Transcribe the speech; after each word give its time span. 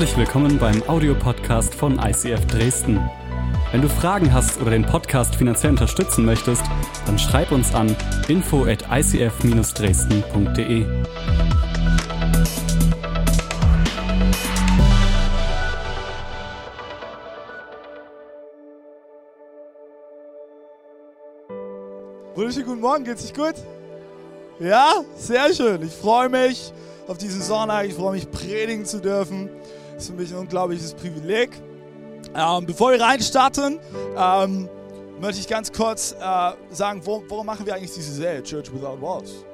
Herzlich 0.00 0.16
willkommen 0.16 0.56
beim 0.58 0.82
Audiopodcast 0.88 1.74
von 1.74 1.98
ICF 1.98 2.46
Dresden. 2.46 2.98
Wenn 3.70 3.82
du 3.82 3.88
Fragen 3.90 4.32
hast 4.32 4.58
oder 4.58 4.70
den 4.70 4.86
Podcast 4.86 5.36
finanziell 5.36 5.72
unterstützen 5.72 6.24
möchtest, 6.24 6.62
dann 7.04 7.18
schreib 7.18 7.52
uns 7.52 7.74
an 7.74 7.94
info 8.26 8.64
at 8.64 8.82
icf-dresden.de. 8.90 10.86
Wunderschönen 22.34 22.66
guten 22.66 22.80
Morgen, 22.80 23.04
geht's 23.04 23.26
euch 23.26 23.34
gut? 23.34 23.56
Ja, 24.60 25.04
sehr 25.18 25.52
schön. 25.52 25.82
Ich 25.82 25.92
freue 25.92 26.30
mich 26.30 26.72
auf 27.06 27.18
diesen 27.18 27.42
Sonntag. 27.42 27.84
Ich 27.84 27.92
freue 27.92 28.12
mich, 28.12 28.30
predigen 28.30 28.86
zu 28.86 28.98
dürfen. 29.00 29.50
Ist 30.00 30.06
für 30.06 30.14
mich 30.14 30.32
ein 30.32 30.38
unglaubliches 30.38 30.94
Privileg. 30.94 31.50
Ähm, 32.34 32.64
bevor 32.64 32.92
wir 32.92 33.00
reinstarten, 33.02 33.78
ähm, 34.16 34.66
möchte 35.20 35.40
ich 35.40 35.46
ganz 35.46 35.70
kurz 35.70 36.12
äh, 36.12 36.52
sagen, 36.70 37.02
wo, 37.04 37.22
warum 37.28 37.44
machen 37.44 37.66
wir 37.66 37.74
eigentlich 37.74 37.92
diese 37.92 38.14
Serie, 38.14 38.42
Church 38.42 38.72
Without 38.72 38.96
Walls? 39.02 39.44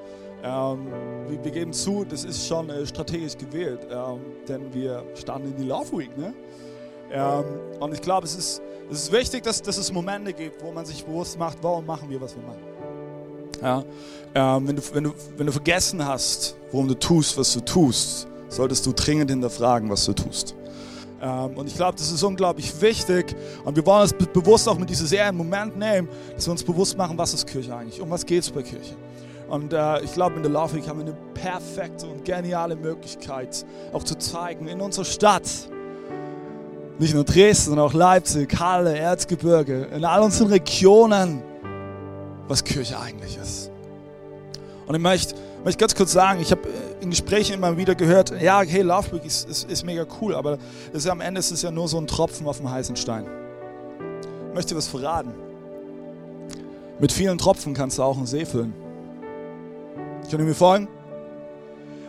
Ähm, 0.44 0.86
wir, 1.28 1.44
wir, 1.44 1.50
geben 1.50 1.72
zu, 1.72 2.04
das 2.04 2.22
ist 2.22 2.46
schon 2.46 2.70
äh, 2.70 2.86
strategisch 2.86 3.36
gewählt, 3.36 3.88
ähm, 3.90 4.20
denn 4.46 4.72
wir 4.72 5.02
starten 5.16 5.46
in 5.46 5.56
die 5.56 5.64
Love 5.64 5.98
Week. 5.98 6.16
Ne? 6.16 6.32
Ähm, 7.10 7.44
und 7.80 7.92
ich 7.92 8.00
glaube, 8.00 8.26
es 8.26 8.36
ist, 8.36 8.62
es 8.88 9.02
ist 9.02 9.12
wichtig, 9.12 9.42
dass, 9.42 9.60
dass 9.60 9.78
es 9.78 9.92
Momente 9.92 10.32
gibt, 10.32 10.62
wo 10.62 10.70
man 10.70 10.86
sich 10.86 11.04
bewusst 11.04 11.36
macht, 11.36 11.58
warum 11.60 11.84
machen 11.84 12.08
wir, 12.08 12.20
was 12.20 12.36
wir 12.36 12.44
machen. 12.44 12.62
Ja? 13.60 14.56
Ähm, 14.56 14.68
wenn, 14.68 14.76
du, 14.76 14.82
wenn, 14.92 15.04
du, 15.04 15.14
wenn 15.36 15.46
du 15.46 15.52
vergessen 15.52 16.06
hast, 16.06 16.56
warum 16.70 16.86
du 16.86 16.94
tust, 16.94 17.36
was 17.36 17.52
du 17.52 17.60
tust, 17.62 18.28
solltest 18.48 18.86
du 18.86 18.92
dringend 18.92 19.30
hinterfragen, 19.30 19.90
was 19.90 20.04
du 20.04 20.12
tust. 20.12 20.54
Ähm, 21.20 21.56
und 21.56 21.66
ich 21.66 21.74
glaube, 21.74 21.96
das 21.96 22.10
ist 22.10 22.22
unglaublich 22.22 22.80
wichtig. 22.80 23.34
Und 23.64 23.76
wir 23.76 23.84
wollen 23.86 24.02
uns 24.02 24.12
bewusst 24.12 24.68
auch 24.68 24.78
mit 24.78 24.90
dieser 24.90 25.06
Serie 25.06 25.26
einen 25.26 25.38
Moment 25.38 25.76
nehmen, 25.76 26.08
dass 26.34 26.46
wir 26.46 26.52
uns 26.52 26.62
bewusst 26.62 26.96
machen, 26.96 27.16
was 27.16 27.34
ist 27.34 27.46
Kirche 27.46 27.74
eigentlich? 27.74 28.00
Um 28.00 28.10
was 28.10 28.24
geht 28.24 28.42
es 28.42 28.50
bei 28.50 28.62
Kirche? 28.62 28.94
Und 29.48 29.72
äh, 29.72 30.02
ich 30.02 30.12
glaube, 30.12 30.36
in 30.36 30.42
der 30.42 30.52
Week 30.52 30.88
haben 30.88 30.98
wir 30.98 31.06
eine 31.06 31.16
perfekte 31.34 32.06
und 32.06 32.24
geniale 32.24 32.74
Möglichkeit, 32.74 33.64
auch 33.92 34.02
zu 34.02 34.16
zeigen, 34.16 34.66
in 34.66 34.80
unserer 34.80 35.04
Stadt, 35.04 35.48
nicht 36.98 37.14
nur 37.14 37.24
Dresden, 37.24 37.70
sondern 37.70 37.86
auch 37.86 37.92
Leipzig, 37.92 38.58
Halle, 38.58 38.96
Erzgebirge, 38.98 39.88
in 39.94 40.04
all 40.04 40.22
unseren 40.22 40.48
Regionen, 40.48 41.42
was 42.48 42.64
Kirche 42.64 42.98
eigentlich 42.98 43.38
ist. 43.40 43.70
Und 44.86 44.94
ich 44.94 45.00
möchte, 45.00 45.34
möchte 45.64 45.78
ganz 45.78 45.94
kurz 45.94 46.12
sagen, 46.12 46.40
ich 46.40 46.50
habe 46.50 46.62
äh, 46.62 46.85
in 47.06 47.10
Gesprächen 47.10 47.54
immer 47.54 47.76
wieder 47.76 47.94
gehört, 47.94 48.32
ja, 48.40 48.62
hey, 48.62 48.82
Love 48.82 49.12
Week 49.12 49.24
ist, 49.24 49.48
ist, 49.48 49.70
ist 49.70 49.84
mega 49.84 50.04
cool, 50.20 50.34
aber 50.34 50.58
ist, 50.92 51.08
am 51.08 51.20
Ende 51.20 51.38
ist 51.38 51.52
es 51.52 51.62
ja 51.62 51.70
nur 51.70 51.86
so 51.86 51.98
ein 51.98 52.06
Tropfen 52.08 52.46
auf 52.48 52.58
dem 52.58 52.68
heißen 52.68 52.96
Stein. 52.96 53.26
Ich 54.48 54.54
möchte 54.54 54.76
was 54.76 54.88
verraten. 54.88 55.32
Mit 56.98 57.12
vielen 57.12 57.38
Tropfen 57.38 57.74
kannst 57.74 57.98
du 57.98 58.02
auch 58.02 58.16
einen 58.16 58.26
See 58.26 58.44
füllen. 58.44 58.74
Könnt 60.22 60.32
ihr 60.32 60.46
mir 60.46 60.54
folgen? 60.54 60.88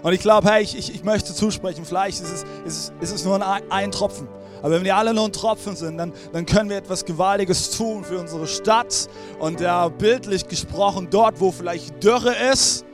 Und 0.02 0.14
ich 0.14 0.22
glaube, 0.22 0.50
hey, 0.50 0.64
ich, 0.64 0.76
ich, 0.76 0.96
ich, 0.96 1.04
möchte 1.04 1.34
zusprechen, 1.34 1.86
vielleicht 1.86 2.22
ist 2.22 2.34
es, 2.34 2.46
ist, 2.66 2.94
ist 3.00 3.14
es 3.14 3.26
nur 3.26 3.36
ein, 3.36 3.62
ein 3.70 3.92
Tropfen. 3.92 4.28
Aber 4.64 4.72
wenn 4.72 4.84
wir 4.84 4.96
alle 4.96 5.14
nur 5.14 5.26
ein 5.26 5.34
Tropfen 5.34 5.76
sind, 5.76 5.98
dann, 5.98 6.12
dann 6.34 6.46
können 6.48 6.70
wir 6.72 6.78
etwas 6.78 7.06
Gewaltiges 7.06 7.78
tun 7.78 8.04
für 8.04 8.18
unsere 8.18 8.48
Stadt. 8.48 9.10
Und 9.38 9.60
ja, 9.60 9.90
bildlich 9.90 10.48
gesprochen, 10.48 11.10
dort, 11.12 11.40
wo 11.40 11.52
vielleicht 11.52 12.04
Dürre 12.04 12.34
ist, 12.52 12.87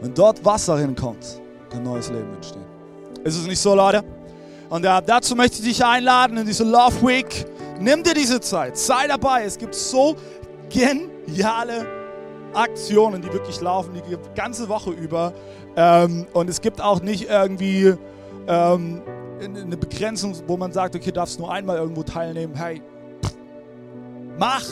wenn 0.00 0.14
dort 0.14 0.44
Wasser 0.44 0.78
hinkommt, 0.78 1.40
kann 1.70 1.82
neues 1.82 2.10
Leben 2.10 2.32
entstehen. 2.34 2.64
Ist 3.24 3.36
es 3.36 3.46
nicht 3.46 3.60
so, 3.60 3.74
Leute? 3.74 4.02
Und 4.68 4.84
ja, 4.84 5.00
dazu 5.00 5.34
möchte 5.34 5.58
ich 5.58 5.64
dich 5.64 5.84
einladen 5.84 6.36
in 6.38 6.46
diese 6.46 6.64
Love 6.64 7.06
Week. 7.06 7.44
Nimm 7.80 8.02
dir 8.02 8.14
diese 8.14 8.40
Zeit, 8.40 8.76
sei 8.78 9.06
dabei. 9.08 9.44
Es 9.44 9.58
gibt 9.58 9.74
so 9.74 10.16
geniale 10.68 11.86
Aktionen, 12.54 13.20
die 13.20 13.32
wirklich 13.32 13.60
laufen, 13.60 13.92
die 13.94 14.16
ganze 14.34 14.68
Woche 14.68 14.90
über. 14.90 15.32
Ähm, 15.76 16.26
und 16.32 16.48
es 16.48 16.60
gibt 16.60 16.80
auch 16.80 17.00
nicht 17.00 17.28
irgendwie 17.28 17.94
ähm, 18.46 19.02
eine 19.40 19.76
Begrenzung, 19.76 20.34
wo 20.46 20.56
man 20.56 20.72
sagt, 20.72 20.94
okay, 20.94 21.12
darfst 21.12 21.38
nur 21.38 21.50
einmal 21.50 21.78
irgendwo 21.78 22.02
teilnehmen. 22.02 22.54
Hey, 22.54 22.82
mach! 24.38 24.64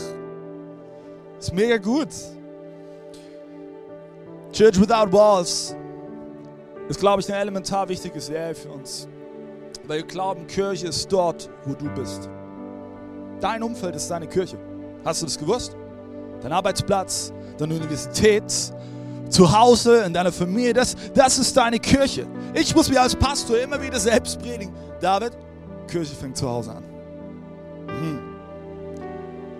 Ist 1.38 1.54
mega 1.54 1.76
gut. 1.78 2.08
Church 4.58 4.80
Without 4.80 5.12
Walls 5.12 5.76
ist, 6.88 6.98
glaube 6.98 7.20
ich, 7.20 7.28
eine 7.28 7.40
elementar 7.42 7.88
wichtige 7.88 8.20
Serie 8.20 8.56
für 8.56 8.70
uns. 8.70 9.06
Weil 9.86 9.98
wir 9.98 10.06
glauben, 10.08 10.48
Kirche 10.48 10.88
ist 10.88 11.12
dort, 11.12 11.48
wo 11.64 11.74
du 11.74 11.88
bist. 11.90 12.28
Dein 13.40 13.62
Umfeld 13.62 13.94
ist 13.94 14.10
deine 14.10 14.26
Kirche. 14.26 14.58
Hast 15.04 15.22
du 15.22 15.26
das 15.26 15.38
gewusst? 15.38 15.76
Dein 16.42 16.50
Arbeitsplatz, 16.50 17.32
deine 17.56 17.76
Universität, 17.76 18.52
zu 19.28 19.56
Hause, 19.56 20.02
in 20.02 20.12
deiner 20.12 20.32
Familie, 20.32 20.72
das, 20.72 20.96
das 21.14 21.38
ist 21.38 21.56
deine 21.56 21.78
Kirche. 21.78 22.26
Ich 22.52 22.74
muss 22.74 22.90
mir 22.90 23.00
als 23.00 23.14
Pastor 23.14 23.60
immer 23.60 23.80
wieder 23.80 24.00
selbst 24.00 24.40
predigen. 24.40 24.74
David, 25.00 25.38
Kirche 25.86 26.16
fängt 26.16 26.36
zu 26.36 26.48
Hause 26.48 26.72
an. 26.72 26.82
Mhm. 27.86 28.18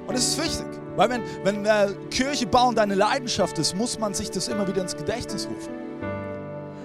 Und 0.08 0.14
es 0.16 0.30
ist 0.30 0.42
wichtig, 0.42 0.66
weil 0.98 1.10
wenn, 1.10 1.22
wenn 1.44 1.64
äh, 1.64 1.94
Kirche 2.10 2.44
bauen 2.44 2.74
deine 2.74 2.96
Leidenschaft 2.96 3.56
ist, 3.60 3.76
muss 3.76 4.00
man 4.00 4.14
sich 4.14 4.32
das 4.32 4.48
immer 4.48 4.66
wieder 4.66 4.82
ins 4.82 4.96
Gedächtnis 4.96 5.46
rufen. 5.46 5.72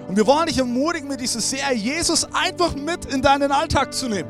Und 0.06 0.16
wir 0.16 0.24
wollen 0.24 0.46
dich 0.46 0.58
ermutigen, 0.58 1.08
mit 1.08 1.20
dieser 1.20 1.40
Serie 1.40 1.74
Jesus 1.74 2.24
einfach 2.32 2.76
mit 2.76 3.06
in 3.06 3.22
deinen 3.22 3.50
Alltag 3.50 3.92
zu 3.92 4.08
nehmen. 4.08 4.28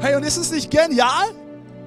Hey, 0.00 0.16
und 0.16 0.24
ist 0.24 0.36
es 0.36 0.50
nicht 0.50 0.68
genial, 0.68 1.26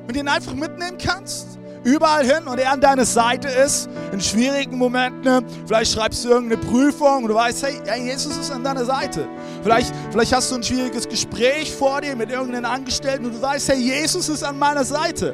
wenn 0.05 0.13
du 0.13 0.21
ihn 0.21 0.29
einfach 0.29 0.53
mitnehmen 0.53 0.97
kannst? 0.97 1.59
überall 1.83 2.25
hin 2.25 2.45
und 2.45 2.59
er 2.59 2.73
an 2.73 2.81
deiner 2.81 3.05
Seite 3.05 3.47
ist 3.47 3.89
in 4.11 4.19
schwierigen 4.19 4.77
Momenten. 4.77 5.45
Vielleicht 5.65 5.93
schreibst 5.93 6.25
du 6.25 6.29
irgendeine 6.29 6.61
Prüfung 6.61 7.23
und 7.23 7.29
du 7.29 7.35
weißt, 7.35 7.63
hey, 7.63 8.05
Jesus 8.05 8.35
ist 8.35 8.51
an 8.51 8.65
deiner 8.65 8.83
Seite. 8.83 9.25
Vielleicht, 9.63 9.93
vielleicht 10.11 10.33
hast 10.33 10.51
du 10.51 10.55
ein 10.55 10.63
schwieriges 10.63 11.07
Gespräch 11.07 11.73
vor 11.73 12.01
dir 12.01 12.17
mit 12.17 12.31
irgendeinem 12.31 12.69
Angestellten 12.69 13.27
und 13.27 13.35
du 13.35 13.41
weißt, 13.41 13.69
hey, 13.69 13.77
Jesus 13.77 14.27
ist 14.27 14.43
an 14.43 14.59
meiner 14.59 14.83
Seite. 14.83 15.33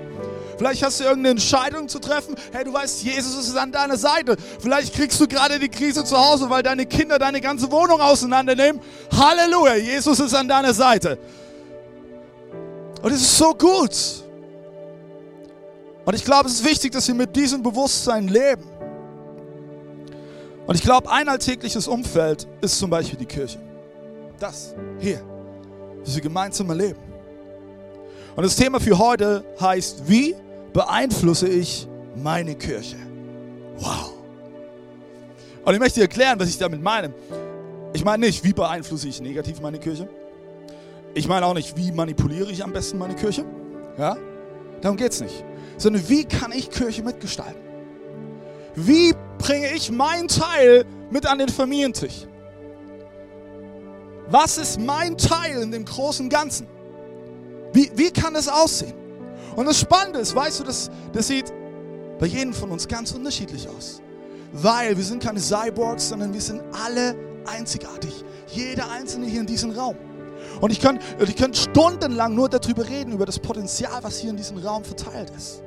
Vielleicht 0.58 0.84
hast 0.84 1.00
du 1.00 1.04
irgendeine 1.04 1.32
Entscheidung 1.32 1.90
zu 1.90 2.00
treffen. 2.00 2.36
Hey, 2.52 2.64
du 2.64 2.74
weißt, 2.74 3.04
Jesus 3.04 3.48
ist 3.48 3.58
an 3.58 3.72
deiner 3.72 3.98
Seite. 3.98 4.38
Vielleicht 4.60 4.94
kriegst 4.94 5.20
du 5.20 5.28
gerade 5.28 5.60
die 5.60 5.70
Krise 5.70 6.04
zu 6.04 6.18
Hause, 6.18 6.50
weil 6.50 6.64
deine 6.64 6.86
Kinder 6.86 7.20
deine 7.20 7.42
ganze 7.42 7.70
Wohnung 7.72 8.00
auseinandernehmen. 8.00 8.82
Halleluja, 9.12 9.76
Jesus 9.76 10.20
ist 10.20 10.34
an 10.34 10.48
deiner 10.48 10.74
Seite. 10.74 11.18
Und 13.02 13.12
es 13.12 13.22
ist 13.22 13.38
so 13.38 13.54
gut. 13.54 13.96
Und 16.06 16.14
ich 16.14 16.24
glaube, 16.24 16.48
es 16.48 16.56
ist 16.56 16.66
wichtig, 16.66 16.92
dass 16.92 17.08
wir 17.08 17.16
mit 17.16 17.36
diesem 17.36 17.62
Bewusstsein 17.62 18.28
leben. 18.28 18.64
Und 20.68 20.76
ich 20.76 20.82
glaube, 20.82 21.12
ein 21.12 21.28
alltägliches 21.30 21.88
Umfeld 21.88 22.48
ist 22.62 22.80
zum 22.80 22.90
Beispiel 22.90 23.20
die 23.20 23.26
Kirche. 23.26 23.60
Das 24.40 24.74
hier, 25.00 25.22
diese 26.06 26.22
gemeinsame 26.22 26.74
Leben. 26.74 27.00
Und 28.36 28.44
das 28.44 28.56
Thema 28.56 28.80
für 28.80 28.98
heute 28.98 29.46
heißt, 29.60 30.08
wie 30.08 30.36
beeinflusse 30.76 31.48
ich 31.48 31.88
meine 32.16 32.54
Kirche? 32.54 32.98
Wow. 33.80 34.14
Und 35.66 35.74
ich 35.74 35.80
möchte 35.80 35.96
dir 35.96 36.04
erklären, 36.04 36.40
was 36.40 36.50
ich 36.50 36.60
damit 36.60 36.84
meine. 36.84 37.12
Ich 37.94 38.06
meine 38.06 38.28
nicht, 38.28 38.44
wie 38.44 38.54
beeinflusse 38.54 39.08
ich 39.08 39.20
negativ 39.20 39.60
meine 39.60 39.80
Kirche. 39.80 40.08
Ich 41.16 41.28
meine 41.28 41.48
auch 41.48 41.56
nicht, 41.56 41.76
wie 41.76 41.92
manipuliere 41.92 42.52
ich 42.52 42.64
am 42.64 42.74
besten 42.74 43.00
meine 43.00 43.16
Kirche. 43.16 43.44
Ja? 43.98 44.16
Darum 44.82 44.98
geht 44.98 45.14
es 45.14 45.22
nicht 45.22 45.44
sondern 45.78 46.08
wie 46.10 46.26
kann 46.26 46.52
ich 46.52 46.70
Kirche 46.70 47.04
mitgestalten? 47.04 47.62
Wie 48.76 49.14
bringe 49.38 49.72
ich 49.74 49.92
meinen 49.92 50.28
Teil 50.28 50.86
mit 51.10 51.26
an 51.26 51.40
den 51.40 51.50
Familientisch? 51.50 52.28
Was 54.28 54.58
ist 54.58 54.80
mein 54.80 55.18
Teil 55.18 55.62
in 55.62 55.72
dem 55.72 55.86
großen 55.86 56.30
Ganzen? 56.30 56.68
Wie, 57.74 57.92
wie 57.96 58.12
kann 58.12 58.34
das 58.34 58.48
aussehen? 58.48 58.94
Und 59.56 59.66
das 59.66 59.80
Spannende 59.80 60.20
ist, 60.20 60.36
weißt 60.36 60.60
du, 60.60 60.64
das, 60.64 60.90
das 61.14 61.28
sieht 61.28 61.54
bei 62.20 62.28
jedem 62.28 62.54
von 62.54 62.72
uns 62.72 62.88
ganz 62.88 63.12
unterschiedlich 63.12 63.68
aus. 63.68 64.02
Weil 64.52 64.96
wir 64.96 65.04
sind 65.04 65.24
keine 65.24 65.40
Cyborgs, 65.40 66.10
sondern 66.10 66.34
wir 66.34 66.42
sind 66.42 66.62
alle 66.86 67.16
einzigartig. 67.46 68.24
Jeder 68.48 68.90
Einzelne 68.90 69.26
hier 69.26 69.42
in 69.42 69.48
diesem 69.48 69.72
Raum. 69.72 69.96
Und 70.62 70.72
ich 70.72 70.80
könnte 70.80 71.02
ich 71.20 71.36
könnt 71.36 71.58
stundenlang 71.58 72.36
nur 72.36 72.50
darüber 72.50 72.88
reden, 72.88 73.14
über 73.14 73.26
das 73.26 73.40
Potenzial, 73.40 74.04
was 74.04 74.20
hier 74.20 74.30
in 74.30 74.38
diesem 74.38 74.58
Raum 74.58 74.84
verteilt 74.84 75.32
ist. 75.36 75.62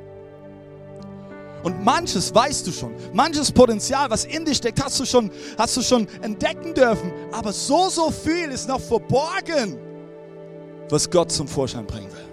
Und 1.62 1.84
manches 1.84 2.34
weißt 2.34 2.66
du 2.66 2.72
schon, 2.72 2.94
manches 3.12 3.50
Potenzial, 3.50 4.08
was 4.10 4.24
in 4.24 4.44
dir 4.44 4.54
steckt, 4.54 4.82
hast 4.82 5.00
du 5.00 5.04
schon, 5.04 5.30
hast 5.58 5.76
du 5.76 5.82
schon 5.82 6.06
entdecken 6.22 6.72
dürfen. 6.72 7.12
Aber 7.32 7.52
so, 7.52 7.88
so 7.88 8.10
viel 8.10 8.50
ist 8.50 8.68
noch 8.68 8.80
verborgen, 8.80 9.76
was 10.88 11.10
Gott 11.10 11.32
zum 11.32 11.48
Vorschein 11.48 11.86
bringen 11.86 12.10
will. 12.10 12.27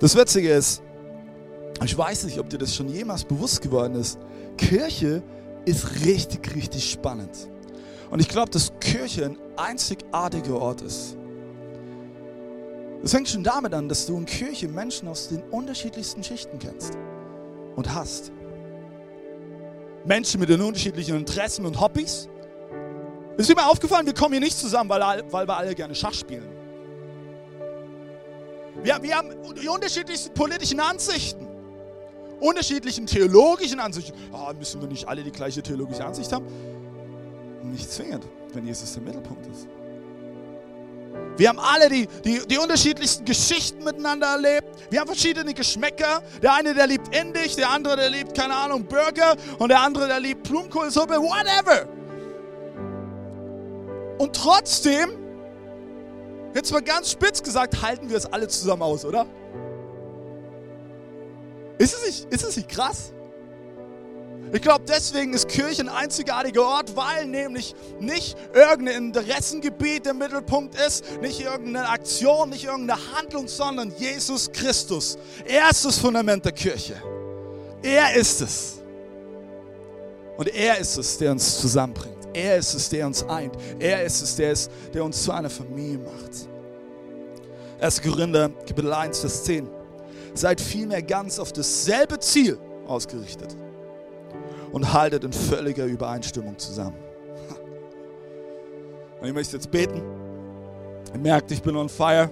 Das 0.00 0.16
Witzige 0.16 0.50
ist, 0.50 0.82
ich 1.84 1.96
weiß 1.96 2.24
nicht, 2.24 2.38
ob 2.38 2.48
dir 2.48 2.56
das 2.56 2.74
schon 2.74 2.88
jemals 2.88 3.22
bewusst 3.22 3.60
geworden 3.60 3.94
ist, 3.96 4.18
Kirche 4.56 5.22
ist 5.66 6.04
richtig, 6.06 6.54
richtig 6.54 6.90
spannend. 6.90 7.50
Und 8.10 8.20
ich 8.20 8.28
glaube, 8.28 8.50
dass 8.50 8.72
Kirche 8.80 9.26
ein 9.26 9.38
einzigartiger 9.56 10.56
Ort 10.56 10.80
ist. 10.80 11.18
Es 13.02 13.12
fängt 13.12 13.28
schon 13.28 13.44
damit 13.44 13.74
an, 13.74 13.88
dass 13.90 14.06
du 14.06 14.16
in 14.16 14.24
Kirche 14.24 14.68
Menschen 14.68 15.06
aus 15.06 15.28
den 15.28 15.42
unterschiedlichsten 15.50 16.24
Schichten 16.24 16.58
kennst 16.58 16.96
und 17.76 17.94
hast. 17.94 18.32
Menschen 20.06 20.40
mit 20.40 20.48
den 20.48 20.62
unterschiedlichen 20.62 21.16
Interessen 21.16 21.66
und 21.66 21.78
Hobbys. 21.78 22.26
Ist 23.36 23.54
mir 23.54 23.66
aufgefallen, 23.66 24.06
wir 24.06 24.14
kommen 24.14 24.32
hier 24.32 24.40
nicht 24.40 24.58
zusammen, 24.58 24.88
weil, 24.88 25.24
weil 25.30 25.46
wir 25.46 25.56
alle 25.56 25.74
gerne 25.74 25.94
Schach 25.94 26.14
spielen. 26.14 26.59
Wir, 28.82 29.02
wir 29.02 29.16
haben 29.16 29.30
die 29.60 29.68
unterschiedlichsten 29.68 30.32
politischen 30.32 30.80
Ansichten, 30.80 31.46
unterschiedlichen 32.40 33.06
theologischen 33.06 33.80
Ansichten. 33.80 34.12
Oh, 34.32 34.52
müssen 34.58 34.80
wir 34.80 34.88
nicht 34.88 35.06
alle 35.06 35.22
die 35.22 35.32
gleiche 35.32 35.62
theologische 35.62 36.04
Ansicht 36.04 36.32
haben? 36.32 36.46
Nicht 37.62 37.90
zwingend, 37.90 38.24
wenn 38.54 38.66
Jesus 38.66 38.94
der 38.94 39.02
Mittelpunkt 39.02 39.46
ist. 39.46 39.68
Wir 41.36 41.48
haben 41.48 41.58
alle 41.58 41.88
die, 41.88 42.06
die, 42.24 42.46
die 42.46 42.58
unterschiedlichsten 42.58 43.24
Geschichten 43.24 43.82
miteinander 43.84 44.28
erlebt. 44.28 44.66
Wir 44.90 45.00
haben 45.00 45.08
verschiedene 45.08 45.54
Geschmäcker. 45.54 46.22
Der 46.42 46.54
eine, 46.54 46.74
der 46.74 46.86
liebt 46.86 47.14
Indisch, 47.14 47.56
der 47.56 47.70
andere, 47.70 47.96
der 47.96 48.10
liebt, 48.10 48.34
keine 48.34 48.54
Ahnung, 48.54 48.84
Burger 48.84 49.36
und 49.58 49.70
der 49.70 49.80
andere, 49.80 50.06
der 50.06 50.20
liebt 50.20 50.42
Blumenkohlsuppe, 50.44 51.14
whatever. 51.14 51.88
Und 54.18 54.36
trotzdem, 54.36 55.10
jetzt 56.54 56.72
mal 56.72 56.82
ganz 56.82 57.10
spitz 57.10 57.42
gesagt, 57.42 57.82
halten 57.82 58.08
wir 58.10 58.16
es 58.16 58.26
alle 58.26 58.48
zusammen 58.48 58.82
aus, 58.82 59.04
oder? 59.04 59.26
Ist 61.78 61.94
es 61.94 62.06
nicht, 62.06 62.32
ist 62.32 62.44
es 62.44 62.56
nicht 62.56 62.68
krass? 62.68 63.12
Ich 64.52 64.62
glaube, 64.62 64.84
deswegen 64.86 65.32
ist 65.32 65.48
Kirche 65.48 65.82
ein 65.82 65.88
einzigartiger 65.88 66.62
Ort, 66.62 66.96
weil 66.96 67.26
nämlich 67.26 67.74
nicht 68.00 68.36
irgendein 68.52 68.96
Interessengebiet 68.96 70.06
im 70.08 70.18
Mittelpunkt 70.18 70.74
ist, 70.74 71.04
nicht 71.20 71.40
irgendeine 71.40 71.88
Aktion, 71.88 72.50
nicht 72.50 72.64
irgendeine 72.64 73.00
Handlung, 73.16 73.46
sondern 73.46 73.92
Jesus 73.96 74.50
Christus. 74.50 75.18
Er 75.46 75.70
ist 75.70 75.84
das 75.84 75.98
Fundament 75.98 76.44
der 76.44 76.52
Kirche. 76.52 77.00
Er 77.82 78.14
ist 78.14 78.40
es. 78.40 78.78
Und 80.36 80.48
er 80.48 80.78
ist 80.78 80.96
es, 80.96 81.16
der 81.18 81.30
uns 81.30 81.60
zusammenbringt. 81.60 82.19
Er 82.32 82.56
ist 82.56 82.74
es, 82.74 82.88
der 82.88 83.06
uns 83.06 83.22
eint. 83.24 83.54
Er 83.78 84.04
ist 84.04 84.22
es, 84.22 84.36
der, 84.36 84.52
ist, 84.52 84.70
der 84.94 85.04
uns 85.04 85.22
zu 85.22 85.32
einer 85.32 85.50
Familie 85.50 85.98
macht. 85.98 86.48
1. 87.80 88.02
Korinther, 88.02 88.50
Kapitel 88.66 88.92
1, 88.92 89.20
Vers 89.20 89.44
10. 89.44 89.68
Seid 90.34 90.60
vielmehr 90.60 91.02
ganz 91.02 91.38
auf 91.38 91.52
dasselbe 91.52 92.18
Ziel 92.18 92.58
ausgerichtet 92.86 93.56
und 94.72 94.92
haltet 94.92 95.24
in 95.24 95.32
völliger 95.32 95.84
Übereinstimmung 95.84 96.58
zusammen. 96.58 96.96
Und 99.20 99.28
ich 99.28 99.34
möchte 99.34 99.56
jetzt 99.56 99.70
beten. 99.70 100.00
Ihr 101.12 101.20
merkt, 101.20 101.50
ich 101.50 101.62
bin 101.62 101.76
on 101.76 101.88
fire. 101.88 102.30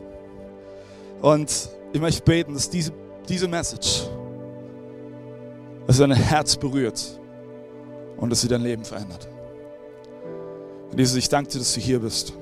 Und 1.21 1.71
ich 1.93 2.01
möchte 2.01 2.23
beten, 2.23 2.55
dass 2.55 2.71
diese, 2.71 2.93
diese 3.29 3.49
Message, 3.49 4.09
dass 5.87 5.99
dein 5.99 6.13
Herz 6.13 6.57
berührt 6.57 7.21
und 8.17 8.31
dass 8.31 8.41
sie 8.41 8.49
dein 8.49 8.63
Leben 8.63 8.85
verändert. 8.85 9.29
Und 10.91 10.99
Jesus, 10.99 11.17
ich 11.17 11.29
danke 11.29 11.51
dir, 11.51 11.59
dass 11.59 11.75
du 11.75 11.81
hier 11.81 12.01
bist. 12.01 12.33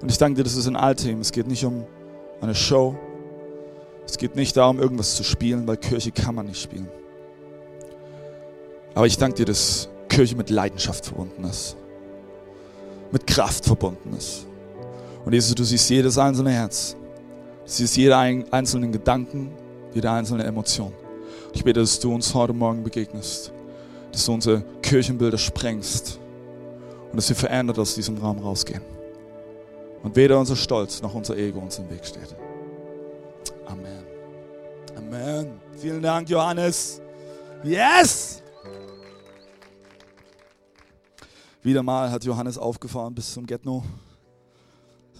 Und 0.00 0.10
ich 0.10 0.18
danke 0.18 0.36
dir, 0.36 0.44
dass 0.44 0.54
es 0.54 0.66
ein 0.66 0.76
Allteam. 0.76 1.20
Es 1.20 1.32
geht 1.32 1.48
nicht 1.48 1.64
um 1.64 1.84
eine 2.40 2.54
Show. 2.54 2.96
Es 4.06 4.16
geht 4.16 4.36
nicht 4.36 4.56
darum, 4.56 4.78
irgendwas 4.78 5.16
zu 5.16 5.24
spielen, 5.24 5.66
weil 5.66 5.76
Kirche 5.76 6.12
kann 6.12 6.34
man 6.34 6.46
nicht 6.46 6.62
spielen. 6.62 6.88
Aber 8.94 9.06
ich 9.06 9.18
danke 9.18 9.36
dir, 9.36 9.44
dass 9.44 9.88
Kirche 10.08 10.34
mit 10.34 10.50
Leidenschaft 10.50 11.06
verbunden 11.06 11.44
ist. 11.44 11.76
Mit 13.12 13.26
Kraft 13.26 13.64
verbunden 13.64 14.14
ist. 14.16 14.46
Und 15.24 15.32
Jesus, 15.32 15.54
du 15.54 15.64
siehst 15.64 15.90
jedes 15.90 16.16
einzelne 16.16 16.50
Herz. 16.50 16.96
Du 17.64 17.70
siehst 17.70 17.96
jeden 17.96 18.50
einzelnen 18.52 18.92
Gedanken, 18.92 19.50
jede 19.92 20.10
einzelne 20.10 20.44
Emotion. 20.44 20.92
Ich 21.52 21.64
bete, 21.64 21.80
dass 21.80 22.00
du 22.00 22.14
uns 22.14 22.32
heute 22.34 22.52
Morgen 22.52 22.82
begegnest. 22.82 23.52
Dass 24.12 24.24
du 24.24 24.32
unsere 24.32 24.64
Kirchenbilder 24.80 25.38
sprengst. 25.38 26.17
Und 27.10 27.16
dass 27.16 27.28
wir 27.28 27.36
verändert 27.36 27.78
aus 27.78 27.94
diesem 27.94 28.18
Raum 28.18 28.38
rausgehen. 28.38 28.82
Und 30.02 30.14
weder 30.16 30.38
unser 30.38 30.56
Stolz 30.56 31.02
noch 31.02 31.14
unser 31.14 31.36
Ego 31.36 31.60
uns 31.60 31.78
im 31.78 31.90
Weg 31.90 32.04
steht. 32.04 32.34
Amen. 33.66 34.04
Amen. 34.96 35.60
Vielen 35.76 36.02
Dank, 36.02 36.28
Johannes. 36.28 37.00
Yes! 37.64 38.42
Wieder 41.62 41.82
mal 41.82 42.10
hat 42.10 42.24
Johannes 42.24 42.56
aufgefahren 42.56 43.14
bis 43.14 43.32
zum 43.32 43.44
Getno. 43.44 43.84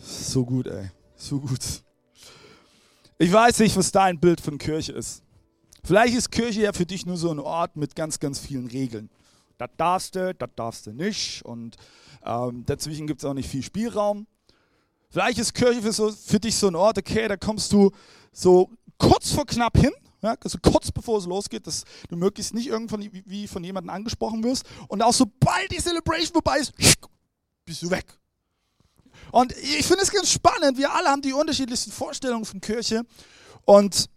So 0.01 0.45
gut, 0.45 0.67
ey. 0.69 0.91
So 1.17 1.41
gut. 1.41 1.83
Ich 3.19 3.33
weiß 3.33 3.59
nicht, 3.59 3.77
was 3.77 3.91
dein 3.91 4.21
Bild 4.21 4.41
von 4.41 4.57
Kirche 4.57 4.93
ist. 4.93 5.23
Vielleicht 5.83 6.15
ist 6.15 6.31
Kirche 6.31 6.63
ja 6.63 6.73
für 6.73 6.87
dich 6.87 7.05
nur 7.07 7.17
so 7.17 7.31
ein 7.31 7.41
Ort 7.41 7.77
mit 7.77 7.97
ganz, 7.97 8.21
ganz 8.21 8.39
vielen 8.39 8.67
Regeln. 8.67 9.11
Das 9.59 9.71
darfst 9.77 10.15
du, 10.15 10.35
das 10.35 10.51
darfst 10.57 10.87
du 10.87 10.93
nicht. 10.93 11.45
Und 11.45 11.77
ähm, 12.25 12.65
dazwischen 12.65 13.07
gibt 13.07 13.21
es 13.21 13.25
auch 13.25 13.35
nicht 13.35 13.49
viel 13.49 13.63
Spielraum. 13.63 14.27
Vielleicht 15.11 15.39
ist 15.39 15.55
Kirche 15.55 15.83
für, 15.83 15.93
so, 15.93 16.11
für 16.11 16.41
dich 16.41 16.57
so 16.57 16.69
ein 16.69 16.77
Ort, 16.77 16.99
okay, 16.99 17.29
da 17.29 17.37
kommst 17.37 17.73
du 17.73 17.91
so 18.33 18.71
kurz 18.99 19.33
vor 19.33 19.47
knapp 19.47 19.77
hin 19.79 19.93
ja, 20.23 20.35
also 20.43 20.59
kurz 20.61 20.91
bevor 20.91 21.19
es 21.19 21.27
losgeht, 21.27 21.67
dass 21.67 21.85
du 22.09 22.17
möglichst 22.17 22.53
nicht 22.53 22.67
irgendwann 22.67 23.09
wie 23.13 23.47
von 23.47 23.63
jemandem 23.63 23.91
angesprochen 23.91 24.43
wirst. 24.43 24.65
Und 24.89 25.03
auch 25.03 25.13
sobald 25.13 25.71
die 25.71 25.79
Celebration 25.79 26.33
vorbei 26.33 26.59
ist, 26.59 26.73
bist 27.65 27.83
du 27.83 27.91
weg. 27.91 28.19
Und 29.31 29.53
ich 29.59 29.87
finde 29.87 30.03
es 30.03 30.11
ganz 30.11 30.31
spannend. 30.31 30.77
Wir 30.77 30.93
alle 30.93 31.09
haben 31.09 31.23
die 31.23 31.33
unterschiedlichsten 31.33 31.93
Vorstellungen 31.93 32.45
von 32.45 32.61
Kirche. 32.61 33.05
Und 33.65 34.11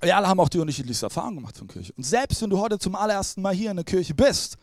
wir 0.00 0.16
alle 0.16 0.28
haben 0.28 0.40
auch 0.40 0.48
die 0.48 0.58
unterschiedlichsten 0.58 1.06
Erfahrungen 1.06 1.36
gemacht 1.36 1.56
von 1.56 1.68
Kirche. 1.68 1.92
Und 1.94 2.04
selbst 2.04 2.40
wenn 2.42 2.50
du 2.50 2.58
heute 2.58 2.78
zum 2.78 2.94
allerersten 2.94 3.42
Mal 3.42 3.54
hier 3.54 3.70
in 3.70 3.76
der 3.76 3.84
Kirche 3.84 4.14
bist, 4.14 4.56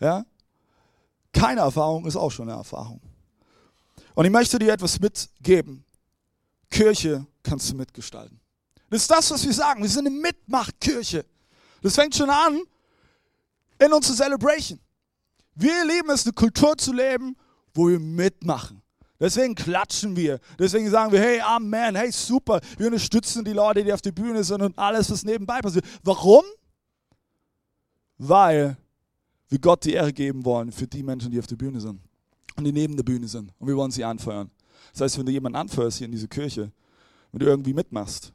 ja, 0.00 0.24
keine 1.32 1.62
Erfahrung 1.62 2.06
ist 2.06 2.16
auch 2.16 2.30
schon 2.30 2.48
eine 2.48 2.58
Erfahrung. 2.58 3.00
Und 4.14 4.24
ich 4.24 4.30
möchte 4.30 4.58
dir 4.58 4.72
etwas 4.72 5.00
mitgeben. 5.00 5.84
Kirche 6.70 7.26
kannst 7.42 7.70
du 7.70 7.76
mitgestalten. 7.76 8.40
Das 8.90 9.02
ist 9.02 9.10
das, 9.10 9.30
was 9.30 9.44
wir 9.44 9.52
sagen. 9.52 9.82
Wir 9.82 9.90
sind 9.90 10.06
eine 10.06 10.16
Mitmachtkirche. 10.16 11.24
Das 11.82 11.96
fängt 11.96 12.14
schon 12.14 12.30
an 12.30 12.62
in 13.78 13.92
unserer 13.92 14.16
Celebration. 14.16 14.78
Wir 15.56 15.84
lieben 15.84 16.10
es, 16.10 16.24
eine 16.24 16.32
Kultur 16.32 16.76
zu 16.76 16.92
leben, 16.92 17.36
wo 17.74 17.88
wir 17.88 17.98
mitmachen. 17.98 18.82
Deswegen 19.20 19.54
klatschen 19.54 20.16
wir. 20.16 20.40
Deswegen 20.58 20.90
sagen 20.90 21.12
wir, 21.12 21.20
hey, 21.20 21.40
Amen, 21.40 21.94
hey, 21.94 22.10
super. 22.10 22.60
Wir 22.76 22.86
unterstützen 22.86 23.44
die 23.44 23.52
Leute, 23.52 23.84
die 23.84 23.92
auf 23.92 24.02
der 24.02 24.12
Bühne 24.12 24.42
sind 24.42 24.60
und 24.60 24.76
alles, 24.78 25.10
was 25.10 25.24
nebenbei 25.24 25.60
passiert. 25.60 25.84
Warum? 26.02 26.44
Weil 28.18 28.76
wir 29.48 29.58
Gott 29.60 29.84
die 29.84 29.92
Ehre 29.92 30.12
geben 30.12 30.44
wollen 30.44 30.72
für 30.72 30.86
die 30.86 31.02
Menschen, 31.02 31.30
die 31.30 31.38
auf 31.38 31.46
der 31.46 31.56
Bühne 31.56 31.80
sind 31.80 32.00
und 32.56 32.64
die 32.64 32.72
neben 32.72 32.96
der 32.96 33.04
Bühne 33.04 33.28
sind. 33.28 33.52
Und 33.58 33.68
wir 33.68 33.76
wollen 33.76 33.90
sie 33.90 34.04
anfeuern. 34.04 34.50
Das 34.92 35.02
heißt, 35.02 35.18
wenn 35.18 35.26
du 35.26 35.32
jemanden 35.32 35.56
anfeuerst 35.56 35.98
hier 35.98 36.06
in 36.06 36.12
dieser 36.12 36.28
Kirche, 36.28 36.72
wenn 37.30 37.40
du 37.40 37.46
irgendwie 37.46 37.72
mitmachst, 37.72 38.32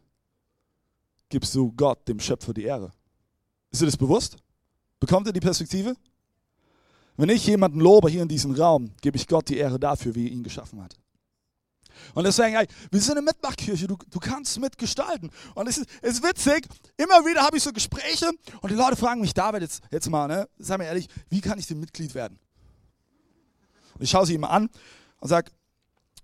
gibst 1.29 1.53
du 1.55 1.71
Gott, 1.73 2.07
dem 2.07 2.19
Schöpfer, 2.19 2.53
die 2.53 2.63
Ehre. 2.63 2.91
Ist 3.71 3.81
dir 3.81 3.85
das 3.85 3.97
bewusst? 3.97 4.37
Bekommt 4.99 5.27
ihr 5.27 5.33
die 5.33 5.39
Perspektive? 5.39 5.95
Wenn 7.19 7.27
ich 7.27 7.45
jemanden 7.45 7.81
lobe 7.81 8.09
hier 8.09 8.21
in 8.21 8.29
diesem 8.29 8.55
Raum, 8.55 8.93
gebe 9.01 9.17
ich 9.17 9.27
Gott 9.27 9.49
die 9.49 9.57
Ehre 9.57 9.77
dafür, 9.77 10.15
wie 10.15 10.25
er 10.25 10.31
ihn 10.31 10.41
geschaffen 10.41 10.81
hat. 10.81 10.95
Und 12.13 12.23
deswegen, 12.23 12.55
ey, 12.55 12.65
wir 12.91 13.01
sind 13.01 13.17
eine 13.17 13.23
Mitmachkirche, 13.23 13.87
du, 13.87 13.97
du 14.09 14.19
kannst 14.19 14.57
mitgestalten. 14.57 15.29
Und 15.53 15.67
es 15.67 15.79
ist, 15.79 15.89
ist 16.01 16.23
witzig, 16.23 16.65
immer 16.95 17.25
wieder 17.25 17.41
habe 17.41 17.57
ich 17.57 17.63
so 17.63 17.73
Gespräche 17.73 18.31
und 18.61 18.71
die 18.71 18.75
Leute 18.75 18.95
fragen 18.95 19.19
mich, 19.19 19.33
David, 19.33 19.63
jetzt, 19.63 19.81
jetzt 19.91 20.09
mal, 20.09 20.29
ne, 20.29 20.47
sag 20.59 20.77
mir 20.77 20.85
ehrlich, 20.85 21.09
wie 21.29 21.41
kann 21.41 21.59
ich 21.59 21.67
denn 21.67 21.81
Mitglied 21.81 22.15
werden? 22.15 22.39
Und 23.95 24.01
ich 24.01 24.09
schaue 24.09 24.25
sie 24.25 24.35
immer 24.35 24.51
an 24.51 24.69
und 25.19 25.27
sage, 25.27 25.51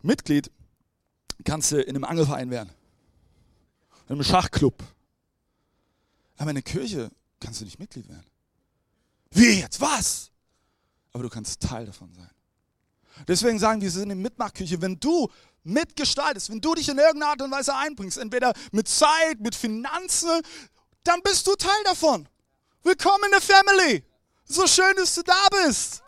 Mitglied 0.02 0.50
kannst 1.44 1.74
du 1.74 1.82
in 1.82 1.90
einem 1.90 2.06
Angelverein 2.06 2.52
werden, 2.52 2.70
in 4.08 4.14
einem 4.14 4.24
Schachclub, 4.24 4.82
aber 6.38 6.52
in 6.52 6.56
der 6.56 6.64
Kirche 6.64 7.12
kannst 7.42 7.60
du 7.60 7.66
nicht 7.66 7.80
Mitglied 7.80 8.08
werden. 8.08 8.25
Wie 9.32 9.60
jetzt? 9.60 9.82
Was? 9.82 10.32
Aber 11.16 11.24
du 11.24 11.30
kannst 11.30 11.62
Teil 11.62 11.86
davon 11.86 12.14
sein. 12.14 12.30
Deswegen 13.26 13.58
sagen 13.58 13.80
wir, 13.80 13.86
wir 13.86 13.92
sind 13.92 14.12
eine 14.12 14.16
Mitmachkirche. 14.16 14.82
Wenn 14.82 15.00
du 15.00 15.30
mitgestaltest, 15.64 16.50
wenn 16.50 16.60
du 16.60 16.76
dich 16.76 16.90
in 16.90 16.98
irgendeiner 16.98 17.32
Art 17.32 17.42
und 17.42 17.52
Weise 17.52 17.74
einbringst, 17.74 18.18
entweder 18.18 18.52
mit 18.74 18.90
Zeit, 18.90 19.40
mit 19.40 19.56
Finanzen, 19.56 20.42
dann 21.06 21.22
bist 21.22 21.48
du 21.48 21.56
Teil 21.56 21.84
davon. 21.86 22.28
Willkommen 22.84 23.24
in 23.28 23.32
der 23.32 23.40
Family. 23.40 24.04
So 24.44 24.68
schön, 24.68 24.94
dass 24.98 25.16
du 25.16 25.22
da 25.22 25.48
bist. 25.64 26.04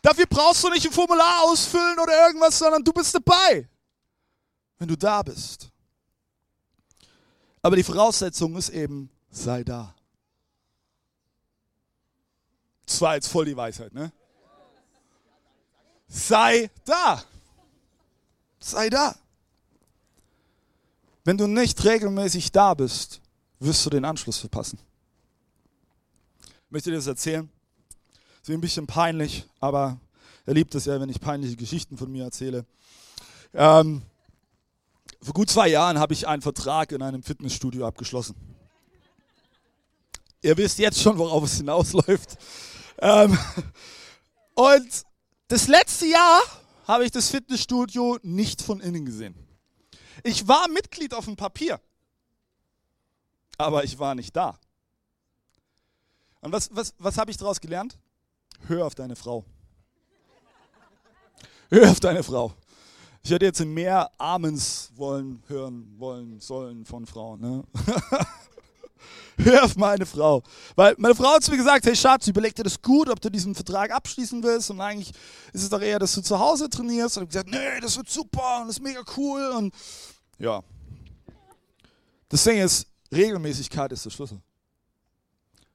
Dafür 0.00 0.24
brauchst 0.30 0.64
du 0.64 0.70
nicht 0.70 0.86
ein 0.86 0.92
Formular 0.92 1.42
ausfüllen 1.42 1.98
oder 1.98 2.26
irgendwas, 2.26 2.58
sondern 2.58 2.82
du 2.82 2.90
bist 2.90 3.14
dabei, 3.14 3.68
wenn 4.78 4.88
du 4.88 4.96
da 4.96 5.22
bist. 5.22 5.68
Aber 7.60 7.76
die 7.76 7.84
Voraussetzung 7.84 8.56
ist 8.56 8.70
eben, 8.70 9.10
sei 9.30 9.62
da. 9.62 9.94
Das 12.90 13.00
war 13.00 13.14
jetzt 13.14 13.28
voll 13.28 13.44
die 13.44 13.56
Weisheit, 13.56 13.94
ne? 13.94 14.10
Sei 16.08 16.68
da. 16.84 17.22
Sei 18.58 18.90
da. 18.90 19.14
Wenn 21.22 21.38
du 21.38 21.46
nicht 21.46 21.84
regelmäßig 21.84 22.50
da 22.50 22.74
bist, 22.74 23.20
wirst 23.60 23.86
du 23.86 23.90
den 23.90 24.04
Anschluss 24.04 24.38
verpassen. 24.38 24.80
Ich 26.42 26.70
möchte 26.70 26.90
dir 26.90 26.96
das 26.96 27.06
erzählen. 27.06 27.48
ist 28.42 28.50
ein 28.50 28.60
bisschen 28.60 28.88
peinlich, 28.88 29.46
aber 29.60 30.00
er 30.44 30.54
liebt 30.54 30.74
es 30.74 30.86
ja, 30.86 31.00
wenn 31.00 31.10
ich 31.10 31.20
peinliche 31.20 31.54
Geschichten 31.54 31.96
von 31.96 32.10
mir 32.10 32.24
erzähle. 32.24 32.66
Ähm, 33.54 34.02
vor 35.22 35.32
gut 35.32 35.48
zwei 35.48 35.68
Jahren 35.68 36.00
habe 36.00 36.12
ich 36.12 36.26
einen 36.26 36.42
Vertrag 36.42 36.90
in 36.90 37.02
einem 37.02 37.22
Fitnessstudio 37.22 37.86
abgeschlossen. 37.86 38.34
Ihr 40.42 40.56
wisst 40.56 40.80
jetzt 40.80 41.00
schon, 41.00 41.18
worauf 41.18 41.44
es 41.44 41.58
hinausläuft. 41.58 42.36
Ähm, 43.00 43.36
und 44.54 45.04
das 45.48 45.68
letzte 45.68 46.06
Jahr 46.06 46.40
habe 46.86 47.04
ich 47.04 47.10
das 47.10 47.30
Fitnessstudio 47.30 48.18
nicht 48.22 48.62
von 48.62 48.80
innen 48.80 49.04
gesehen. 49.04 49.34
Ich 50.22 50.46
war 50.46 50.68
Mitglied 50.68 51.14
auf 51.14 51.24
dem 51.24 51.36
Papier, 51.36 51.80
aber 53.56 53.84
ich 53.84 53.98
war 53.98 54.14
nicht 54.14 54.36
da. 54.36 54.58
Und 56.40 56.52
was, 56.52 56.68
was, 56.72 56.94
was 56.98 57.16
habe 57.16 57.30
ich 57.30 57.36
daraus 57.36 57.60
gelernt? 57.60 57.98
Hör 58.66 58.86
auf 58.86 58.94
deine 58.94 59.16
Frau. 59.16 59.44
Hör 61.70 61.90
auf 61.90 62.00
deine 62.00 62.22
Frau. 62.22 62.52
Ich 63.22 63.30
hätte 63.30 63.44
jetzt 63.44 63.60
mehr 63.64 64.10
Amens 64.18 64.90
wollen, 64.94 65.42
hören 65.46 65.98
wollen, 65.98 66.40
sollen 66.40 66.84
von 66.84 67.06
Frauen. 67.06 67.40
Ne? 67.40 67.64
Hör 69.42 69.64
auf 69.64 69.76
meine 69.76 70.04
Frau. 70.06 70.42
Weil 70.76 70.94
meine 70.98 71.14
Frau 71.14 71.34
hat 71.34 71.44
zu 71.44 71.50
mir 71.50 71.56
gesagt, 71.56 71.86
hey 71.86 71.96
Schatz, 71.96 72.26
überleg 72.26 72.54
dir 72.54 72.62
das 72.62 72.80
gut, 72.80 73.08
ob 73.08 73.20
du 73.20 73.30
diesen 73.30 73.54
Vertrag 73.54 73.90
abschließen 73.90 74.42
willst. 74.42 74.70
Und 74.70 74.80
eigentlich 74.80 75.10
ist 75.52 75.62
es 75.62 75.68
doch 75.68 75.80
eher, 75.80 75.98
dass 75.98 76.14
du 76.14 76.20
zu 76.20 76.38
Hause 76.38 76.68
trainierst. 76.68 77.16
Und 77.16 77.22
ich 77.30 77.36
habe 77.36 77.46
gesagt, 77.46 77.50
nee, 77.50 77.80
das 77.80 77.96
wird 77.96 78.08
super 78.08 78.60
und 78.60 78.68
das 78.68 78.76
ist 78.76 78.82
mega 78.82 79.02
cool. 79.16 79.50
Und 79.56 79.74
ja. 80.38 80.62
Das 82.28 82.44
Ding 82.44 82.58
ist, 82.58 82.86
Regelmäßigkeit 83.12 83.90
ist 83.92 84.04
der 84.04 84.10
Schlüssel. 84.10 84.40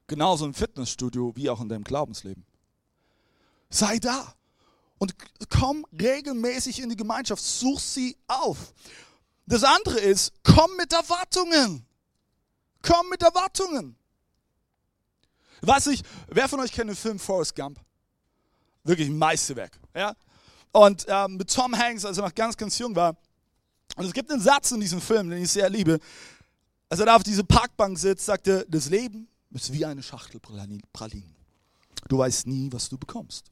Genauso 0.07 0.45
im 0.45 0.53
Fitnessstudio 0.53 1.35
wie 1.35 1.49
auch 1.49 1.61
in 1.61 1.69
deinem 1.69 1.83
Glaubensleben. 1.83 2.45
Sei 3.69 3.97
da 3.97 4.33
und 4.99 5.15
komm 5.49 5.85
regelmäßig 5.99 6.81
in 6.81 6.89
die 6.89 6.95
Gemeinschaft. 6.95 7.43
Such 7.43 7.79
sie 7.79 8.15
auf. 8.27 8.73
Das 9.47 9.63
andere 9.63 9.99
ist, 9.99 10.33
komm 10.43 10.75
mit 10.77 10.93
Erwartungen. 10.93 11.85
Komm 12.85 13.09
mit 13.09 13.21
Erwartungen. 13.21 13.95
Was 15.61 15.87
ich, 15.87 16.03
wer 16.27 16.47
von 16.47 16.59
euch 16.59 16.71
kennt 16.71 16.89
den 16.89 16.95
Film 16.95 17.17
Forrest 17.17 17.55
Gump? 17.55 17.79
Wirklich 18.83 19.09
ein 19.09 19.17
Meisterwerk. 19.17 19.79
Ja? 19.95 20.15
Und 20.71 21.05
ähm, 21.07 21.37
mit 21.37 21.51
Tom 21.51 21.75
Hanks, 21.75 22.05
als 22.05 22.17
er 22.17 22.25
noch 22.25 22.35
ganz, 22.35 22.55
ganz 22.55 22.77
jung 22.77 22.95
war. 22.95 23.15
Und 23.95 24.05
es 24.05 24.13
gibt 24.13 24.29
einen 24.31 24.41
Satz 24.41 24.71
in 24.71 24.79
diesem 24.79 25.01
Film, 25.01 25.29
den 25.29 25.41
ich 25.41 25.51
sehr 25.51 25.69
liebe. 25.69 25.99
Als 26.89 26.99
er 26.99 27.07
da 27.07 27.15
auf 27.15 27.23
dieser 27.23 27.43
Parkbank 27.43 27.97
sitzt, 27.97 28.25
sagt 28.25 28.47
er, 28.47 28.65
das 28.65 28.89
Leben 28.89 29.27
ist 29.51 29.71
wie 29.73 29.85
eine 29.85 30.03
Schachtel 30.03 30.39
Pralinen. 30.39 31.35
Du 32.07 32.17
weißt 32.17 32.45
nie, 32.45 32.71
was 32.71 32.89
du 32.89 32.97
bekommst. 32.97 33.49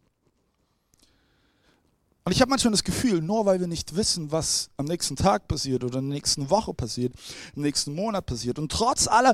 Und 2.26 2.32
ich 2.32 2.42
habe 2.42 2.50
manchmal 2.50 2.72
das 2.72 2.84
Gefühl, 2.84 3.22
nur 3.22 3.46
weil 3.46 3.60
wir 3.60 3.68
nicht 3.68 3.96
wissen, 3.96 4.32
was 4.32 4.70
am 4.78 4.86
nächsten 4.86 5.16
Tag 5.16 5.48
passiert 5.48 5.84
oder 5.84 6.00
in 6.00 6.10
der 6.10 6.16
nächsten 6.16 6.50
Woche 6.50 6.74
passiert, 6.74 7.14
im 7.56 7.64
nächsten 7.64 7.94
Monat 7.94 8.26
passiert, 8.26 8.60
und 8.60 8.72
trotz 8.72 9.08
aller 9.08 9.34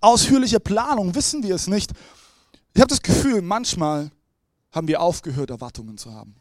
ausführlicher 0.00 0.58
Planung 0.58 1.14
wissen 1.14 1.42
wir 1.42 1.54
es 1.54 1.66
nicht. 1.66 1.92
Ich 2.74 2.80
habe 2.80 2.88
das 2.88 3.02
Gefühl, 3.02 3.42
manchmal 3.42 4.10
haben 4.70 4.88
wir 4.88 5.02
aufgehört, 5.02 5.50
Erwartungen 5.50 5.98
zu 5.98 6.12
haben. 6.12 6.34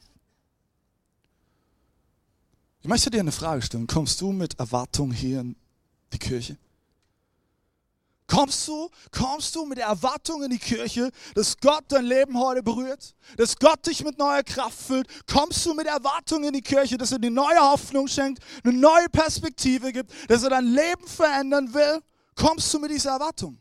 Ich 2.82 2.88
möchte 2.88 3.10
dir 3.10 3.20
eine 3.20 3.34
Frage 3.34 3.62
stellen. 3.62 3.86
Kommst 3.88 4.22
du 4.22 4.32
mit 4.32 4.58
Erwartungen 4.58 5.12
hier 5.12 5.42
in 5.42 5.56
die 6.14 6.18
Kirche? 6.18 6.58
Kommst 8.32 8.66
du, 8.66 8.90
kommst 9.12 9.54
du 9.58 9.66
mit 9.66 9.78
der 9.78 9.88
Erwartung 9.88 10.42
in 10.42 10.52
die 10.52 10.58
Kirche, 10.58 11.12
dass 11.36 11.58
Gott 11.58 11.84
dein 11.90 12.06
Leben 12.06 12.40
heute 12.40 12.64
berührt, 12.64 13.14
dass 13.36 13.58
Gott 13.58 13.86
dich 13.86 14.06
mit 14.06 14.18
neuer 14.18 14.42
Kraft 14.42 14.80
füllt? 14.80 15.06
Kommst 15.28 15.66
du 15.66 15.74
mit 15.74 15.86
der 15.86 15.96
Erwartung 15.96 16.46
in 16.46 16.54
die 16.54 16.62
Kirche, 16.62 16.98
dass 16.98 17.12
er 17.12 17.20
dir 17.20 17.30
neue 17.30 17.60
Hoffnung 17.60 18.08
schenkt, 18.08 18.42
eine 18.64 18.72
neue 18.72 19.10
Perspektive 19.10 19.92
gibt, 19.92 20.14
dass 20.30 20.44
er 20.44 20.52
dein 20.52 20.64
Leben 20.64 21.06
verändern 21.08 21.74
will? 21.74 22.02
Kommst 22.34 22.74
du 22.74 22.80
mit 22.80 22.92
dieser 22.92 23.12
Erwartung? 23.12 23.58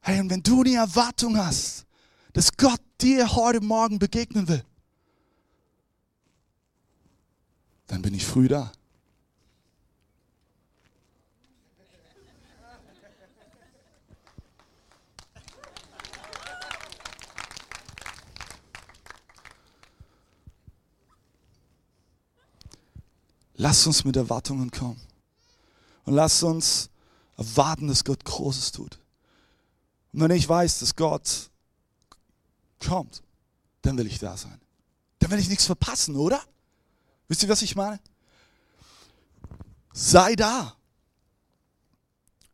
Hey, 0.00 0.20
und 0.20 0.30
wenn 0.30 0.42
du 0.42 0.64
die 0.64 0.76
Erwartung 0.76 1.36
hast, 1.36 1.84
dass 2.32 2.50
Gott 2.56 2.80
dir 2.98 3.30
heute 3.36 3.60
Morgen 3.60 3.98
begegnen 3.98 4.48
will, 4.48 4.64
dann 7.88 8.00
bin 8.00 8.14
ich 8.14 8.24
früh 8.24 8.48
da. 8.48 8.72
Lass 23.60 23.86
uns 23.86 24.04
mit 24.04 24.16
Erwartungen 24.16 24.70
kommen. 24.70 24.98
Und 26.06 26.14
lass 26.14 26.42
uns 26.42 26.88
erwarten, 27.36 27.88
dass 27.88 28.04
Gott 28.04 28.24
Großes 28.24 28.72
tut. 28.72 28.98
Und 30.14 30.20
wenn 30.20 30.30
ich 30.30 30.48
weiß, 30.48 30.78
dass 30.78 30.96
Gott 30.96 31.50
kommt, 32.82 33.22
dann 33.82 33.98
will 33.98 34.06
ich 34.06 34.18
da 34.18 34.34
sein. 34.34 34.58
Dann 35.18 35.30
will 35.30 35.38
ich 35.38 35.50
nichts 35.50 35.66
verpassen, 35.66 36.16
oder? 36.16 36.42
Wisst 37.28 37.42
ihr, 37.42 37.50
was 37.50 37.60
ich 37.60 37.76
meine? 37.76 38.00
Sei 39.92 40.36
da. 40.36 40.74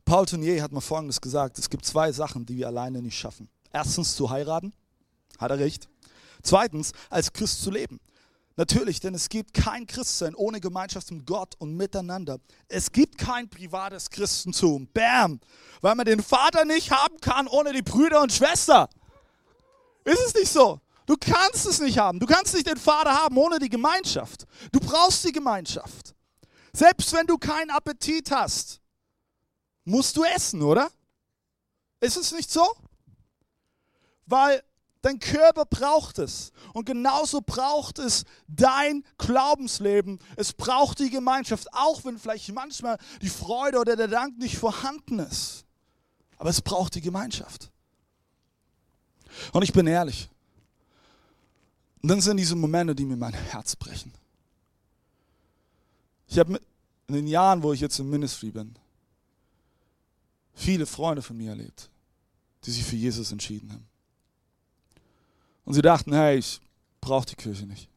Paul 0.04 0.26
Tournier 0.26 0.60
hat 0.60 0.72
mal 0.72 0.80
Folgendes 0.80 1.20
gesagt. 1.20 1.56
Es 1.60 1.70
gibt 1.70 1.86
zwei 1.86 2.10
Sachen, 2.10 2.44
die 2.46 2.56
wir 2.56 2.66
alleine 2.66 3.00
nicht 3.00 3.16
schaffen. 3.16 3.48
Erstens 3.72 4.16
zu 4.16 4.28
heiraten. 4.28 4.72
Hat 5.38 5.52
er 5.52 5.60
recht. 5.60 5.88
Zweitens, 6.42 6.90
als 7.10 7.32
Christ 7.32 7.62
zu 7.62 7.70
leben. 7.70 8.00
Natürlich, 8.58 9.00
denn 9.00 9.14
es 9.14 9.28
gibt 9.28 9.52
kein 9.52 9.86
Christsein 9.86 10.34
ohne 10.34 10.60
Gemeinschaft 10.60 11.10
mit 11.10 11.26
Gott 11.26 11.54
und 11.58 11.76
miteinander. 11.76 12.38
Es 12.68 12.90
gibt 12.90 13.18
kein 13.18 13.50
privates 13.50 14.08
Christentum. 14.08 14.88
Bam! 14.94 15.40
Weil 15.82 15.94
man 15.94 16.06
den 16.06 16.22
Vater 16.22 16.64
nicht 16.64 16.90
haben 16.90 17.20
kann 17.20 17.48
ohne 17.48 17.74
die 17.74 17.82
Brüder 17.82 18.22
und 18.22 18.32
Schwester. 18.32 18.88
Ist 20.04 20.20
es 20.26 20.34
nicht 20.34 20.50
so? 20.50 20.80
Du 21.04 21.16
kannst 21.20 21.66
es 21.66 21.80
nicht 21.80 21.98
haben. 21.98 22.18
Du 22.18 22.26
kannst 22.26 22.54
nicht 22.54 22.66
den 22.66 22.78
Vater 22.78 23.12
haben 23.12 23.36
ohne 23.36 23.58
die 23.58 23.68
Gemeinschaft. 23.68 24.46
Du 24.72 24.80
brauchst 24.80 25.24
die 25.24 25.32
Gemeinschaft. 25.32 26.14
Selbst 26.72 27.12
wenn 27.12 27.26
du 27.26 27.36
keinen 27.36 27.70
Appetit 27.70 28.30
hast, 28.30 28.80
musst 29.84 30.16
du 30.16 30.24
essen, 30.24 30.62
oder? 30.62 30.90
Ist 32.00 32.16
es 32.16 32.32
nicht 32.32 32.50
so? 32.50 32.66
Weil 34.24 34.62
Dein 35.06 35.20
Körper 35.20 35.64
braucht 35.66 36.18
es. 36.18 36.50
Und 36.72 36.84
genauso 36.84 37.40
braucht 37.40 38.00
es 38.00 38.24
dein 38.48 39.04
Glaubensleben. 39.18 40.18
Es 40.34 40.52
braucht 40.52 40.98
die 40.98 41.10
Gemeinschaft, 41.10 41.72
auch 41.72 42.04
wenn 42.04 42.18
vielleicht 42.18 42.52
manchmal 42.52 42.98
die 43.22 43.28
Freude 43.28 43.78
oder 43.78 43.94
der 43.94 44.08
Dank 44.08 44.36
nicht 44.36 44.58
vorhanden 44.58 45.20
ist. 45.20 45.64
Aber 46.38 46.50
es 46.50 46.60
braucht 46.60 46.96
die 46.96 47.02
Gemeinschaft. 47.02 47.70
Und 49.52 49.62
ich 49.62 49.72
bin 49.72 49.86
ehrlich. 49.86 50.28
Und 52.02 52.08
dann 52.08 52.20
sind 52.20 52.38
diese 52.38 52.56
Momente, 52.56 52.92
die 52.92 53.04
mir 53.04 53.16
mein 53.16 53.32
Herz 53.32 53.76
brechen. 53.76 54.12
Ich 56.26 56.36
habe 56.40 56.60
in 57.06 57.14
den 57.14 57.28
Jahren, 57.28 57.62
wo 57.62 57.72
ich 57.72 57.78
jetzt 57.78 58.00
im 58.00 58.10
Ministry 58.10 58.50
bin, 58.50 58.74
viele 60.52 60.84
Freunde 60.84 61.22
von 61.22 61.36
mir 61.36 61.50
erlebt, 61.50 61.90
die 62.64 62.72
sich 62.72 62.82
für 62.82 62.96
Jesus 62.96 63.30
entschieden 63.30 63.72
haben. 63.72 63.86
Und 65.66 65.74
sie 65.74 65.82
dachten, 65.82 66.14
hey, 66.14 66.38
ich 66.38 66.60
brauche 67.00 67.26
die 67.26 67.34
Kirche 67.34 67.66
nicht. 67.66 67.90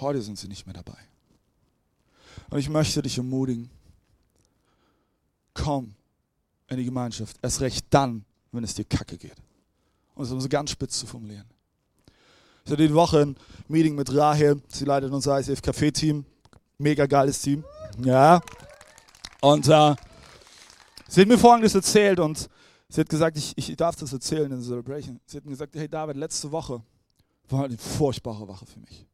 Heute 0.00 0.20
sind 0.20 0.38
sie 0.38 0.48
nicht 0.48 0.66
mehr 0.66 0.74
dabei. 0.74 0.98
Und 2.50 2.58
ich 2.58 2.68
möchte 2.68 3.00
dich 3.00 3.16
ermutigen, 3.16 3.70
komm 5.54 5.94
in 6.68 6.78
die 6.78 6.84
Gemeinschaft. 6.84 7.36
Erst 7.40 7.60
recht 7.60 7.86
dann, 7.90 8.24
wenn 8.50 8.64
es 8.64 8.74
dir 8.74 8.84
kacke 8.84 9.16
geht. 9.16 9.36
Um 10.16 10.24
so 10.24 10.48
ganz 10.48 10.70
spitz 10.70 10.98
zu 10.98 11.06
formulieren. 11.06 11.46
Ich 12.64 12.72
hatte 12.72 12.88
die 12.88 12.94
Woche 12.94 13.20
ein 13.20 13.36
Meeting 13.68 13.94
mit 13.94 14.12
Rahel. 14.12 14.60
Sie 14.68 14.84
leitet 14.84 15.12
unser 15.12 15.38
ICF 15.38 15.60
Café 15.60 15.92
Team. 15.92 16.24
Mega 16.78 17.06
geiles 17.06 17.40
Team. 17.40 17.64
Ja. 18.02 18.40
Und 19.40 19.68
äh, 19.68 19.94
sie 21.08 21.20
hat 21.20 21.28
mir 21.28 21.38
Folgendes 21.38 21.74
erzählt 21.74 22.18
und 22.18 22.48
Sie 22.94 23.00
hat 23.00 23.08
gesagt, 23.08 23.36
ich, 23.36 23.58
ich 23.58 23.76
darf 23.76 23.96
das 23.96 24.12
erzählen 24.12 24.52
in 24.52 24.62
Celebration. 24.62 25.18
Sie 25.26 25.38
hat 25.38 25.44
gesagt, 25.44 25.74
hey 25.74 25.88
David, 25.88 26.16
letzte 26.16 26.52
Woche 26.52 26.80
war 27.48 27.64
eine 27.64 27.76
furchtbare 27.76 28.46
Woche 28.46 28.66
für 28.66 28.78
mich. 28.78 29.04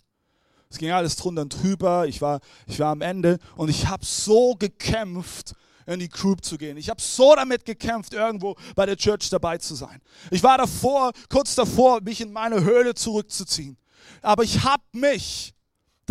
Es 0.68 0.76
ging 0.76 0.90
alles 0.90 1.16
drunter 1.16 1.40
und 1.40 1.62
drüber. 1.62 2.06
Ich 2.06 2.20
war, 2.20 2.40
ich 2.66 2.78
war 2.78 2.88
am 2.88 3.00
Ende 3.00 3.38
und 3.56 3.70
ich 3.70 3.86
habe 3.86 4.04
so 4.04 4.54
gekämpft 4.54 5.54
in 5.86 5.98
die 5.98 6.10
Group 6.10 6.44
zu 6.44 6.58
gehen. 6.58 6.76
Ich 6.76 6.90
habe 6.90 7.00
so 7.00 7.34
damit 7.34 7.64
gekämpft, 7.64 8.12
irgendwo 8.12 8.54
bei 8.76 8.84
der 8.84 8.98
Church 8.98 9.30
dabei 9.30 9.56
zu 9.56 9.74
sein. 9.74 10.02
Ich 10.30 10.42
war 10.42 10.58
davor, 10.58 11.12
kurz 11.30 11.54
davor, 11.54 12.02
mich 12.02 12.20
in 12.20 12.34
meine 12.34 12.62
Höhle 12.62 12.94
zurückzuziehen. 12.94 13.78
Aber 14.20 14.42
ich 14.42 14.62
habe 14.62 14.82
mich 14.92 15.54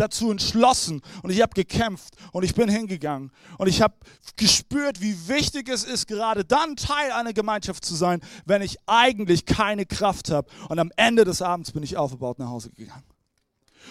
dazu 0.00 0.30
entschlossen 0.30 1.02
und 1.22 1.30
ich 1.30 1.42
habe 1.42 1.52
gekämpft 1.54 2.14
und 2.32 2.42
ich 2.42 2.54
bin 2.54 2.68
hingegangen 2.68 3.30
und 3.58 3.66
ich 3.68 3.82
habe 3.82 3.94
gespürt, 4.36 5.00
wie 5.00 5.28
wichtig 5.28 5.68
es 5.68 5.84
ist, 5.84 6.06
gerade 6.06 6.44
dann 6.44 6.76
Teil 6.76 7.12
einer 7.12 7.32
Gemeinschaft 7.32 7.84
zu 7.84 7.94
sein, 7.94 8.20
wenn 8.46 8.62
ich 8.62 8.78
eigentlich 8.86 9.46
keine 9.46 9.86
Kraft 9.86 10.30
habe. 10.30 10.48
Und 10.68 10.78
am 10.78 10.90
Ende 10.96 11.24
des 11.24 11.42
Abends 11.42 11.72
bin 11.72 11.82
ich 11.82 11.96
aufgebaut 11.96 12.38
nach 12.38 12.48
Hause 12.48 12.70
gegangen. 12.70 13.04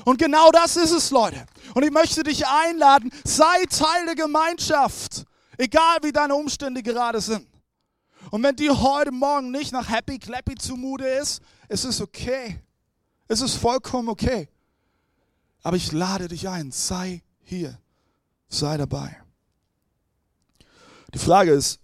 Und 0.06 0.18
genau 0.18 0.52
das 0.52 0.78
ist 0.78 0.92
es, 0.92 1.12
Leute. 1.12 1.46
Und 1.74 1.84
ich 1.84 1.92
möchte 1.92 2.24
dich 2.24 2.48
einladen, 2.48 3.12
sei 3.24 3.66
Teil 3.70 4.06
der 4.06 4.16
Gemeinschaft, 4.16 5.26
egal 5.58 5.98
wie 6.02 6.12
deine 6.12 6.36
Umstände 6.36 6.82
gerade 6.82 7.22
sind. 7.22 7.48
Und 8.32 8.44
wenn 8.44 8.56
dir 8.56 8.80
heute 8.80 9.12
Morgen 9.12 9.52
nicht 9.52 9.72
nach 9.72 9.90
Happy 9.90 10.20
Clappy 10.20 10.56
zumute 10.56 11.06
ist, 11.06 11.42
ist 11.68 11.86
es 11.86 12.02
okay. 12.02 12.62
Es 13.28 13.42
ist 13.42 13.56
vollkommen 13.56 14.10
okay. 14.10 14.50
Aber 15.62 15.78
ich 15.78 15.92
lade 15.92 16.28
dich 16.28 16.48
ein, 16.48 16.72
sei 16.72 17.22
hier, 17.42 17.80
sei 18.48 18.78
dabei. 18.78 19.22
Die 21.14 21.20
Frage 21.20 21.52
ist, 21.52 21.80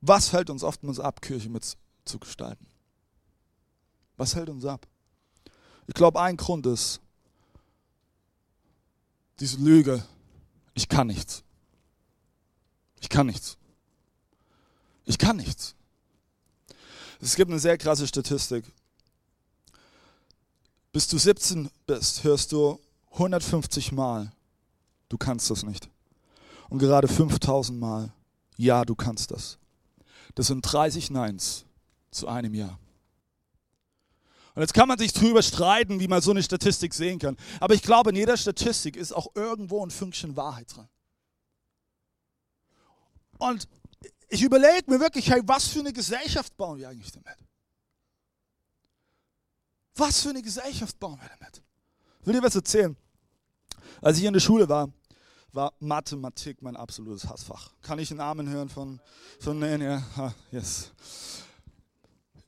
was 0.00 0.32
hält 0.32 0.50
uns 0.50 0.62
oftmals 0.62 1.00
ab, 1.00 1.22
Kirche 1.22 1.48
mit 1.48 1.64
zu 2.04 2.18
gestalten? 2.18 2.66
Was 4.16 4.34
hält 4.34 4.48
uns 4.48 4.64
ab? 4.64 4.86
Ich 5.86 5.94
glaube, 5.94 6.20
ein 6.20 6.36
Grund 6.36 6.66
ist 6.66 7.00
diese 9.40 9.58
Lüge, 9.58 10.04
ich 10.74 10.88
kann 10.88 11.06
nichts. 11.06 11.42
Ich 13.00 13.08
kann 13.08 13.26
nichts. 13.26 13.58
Ich 15.04 15.18
kann 15.18 15.36
nichts. 15.36 15.74
Es 17.20 17.36
gibt 17.36 17.50
eine 17.50 17.60
sehr 17.60 17.76
krasse 17.78 18.06
Statistik. 18.06 18.64
Bis 20.94 21.08
du 21.08 21.18
17 21.18 21.68
bist, 21.88 22.22
hörst 22.22 22.52
du 22.52 22.78
150 23.14 23.90
Mal, 23.90 24.30
du 25.08 25.18
kannst 25.18 25.50
das 25.50 25.64
nicht. 25.64 25.90
Und 26.68 26.78
gerade 26.78 27.08
5000 27.08 27.76
Mal, 27.76 28.12
ja, 28.56 28.84
du 28.84 28.94
kannst 28.94 29.32
das. 29.32 29.58
Das 30.36 30.46
sind 30.46 30.62
30 30.62 31.10
Neins 31.10 31.64
zu 32.12 32.28
einem 32.28 32.54
Jahr. 32.54 32.78
Und 34.54 34.62
jetzt 34.62 34.72
kann 34.72 34.86
man 34.86 34.96
sich 34.96 35.12
drüber 35.12 35.42
streiten, 35.42 35.98
wie 35.98 36.06
man 36.06 36.22
so 36.22 36.30
eine 36.30 36.44
Statistik 36.44 36.94
sehen 36.94 37.18
kann. 37.18 37.36
Aber 37.58 37.74
ich 37.74 37.82
glaube, 37.82 38.10
in 38.10 38.16
jeder 38.16 38.36
Statistik 38.36 38.94
ist 38.94 39.10
auch 39.10 39.34
irgendwo 39.34 39.84
ein 39.84 39.90
Fünkchen 39.90 40.36
Wahrheit 40.36 40.76
dran. 40.76 40.88
Und 43.38 43.66
ich 44.28 44.44
überlege 44.44 44.88
mir 44.88 45.00
wirklich, 45.00 45.28
hey, 45.28 45.42
was 45.44 45.66
für 45.66 45.80
eine 45.80 45.92
Gesellschaft 45.92 46.56
bauen 46.56 46.78
wir 46.78 46.88
eigentlich 46.88 47.10
damit? 47.10 47.36
Was 49.96 50.22
für 50.22 50.30
eine 50.30 50.42
Gesellschaft 50.42 50.98
bauen 50.98 51.18
wir 51.20 51.28
damit? 51.38 51.62
Ich 52.20 52.26
will 52.26 52.34
dir 52.34 52.42
was 52.42 52.54
erzählen. 52.54 52.96
Als 54.00 54.18
ich 54.18 54.24
in 54.24 54.32
der 54.32 54.40
Schule 54.40 54.68
war, 54.68 54.88
war 55.52 55.72
Mathematik 55.78 56.62
mein 56.62 56.76
absolutes 56.76 57.28
Hassfach. 57.28 57.70
Kann 57.82 57.98
ich 57.98 58.10
einen 58.10 58.18
Namen 58.18 58.48
hören 58.48 58.68
von, 58.68 59.00
von 59.38 59.60
ja, 59.80 60.02
yes. 60.50 60.90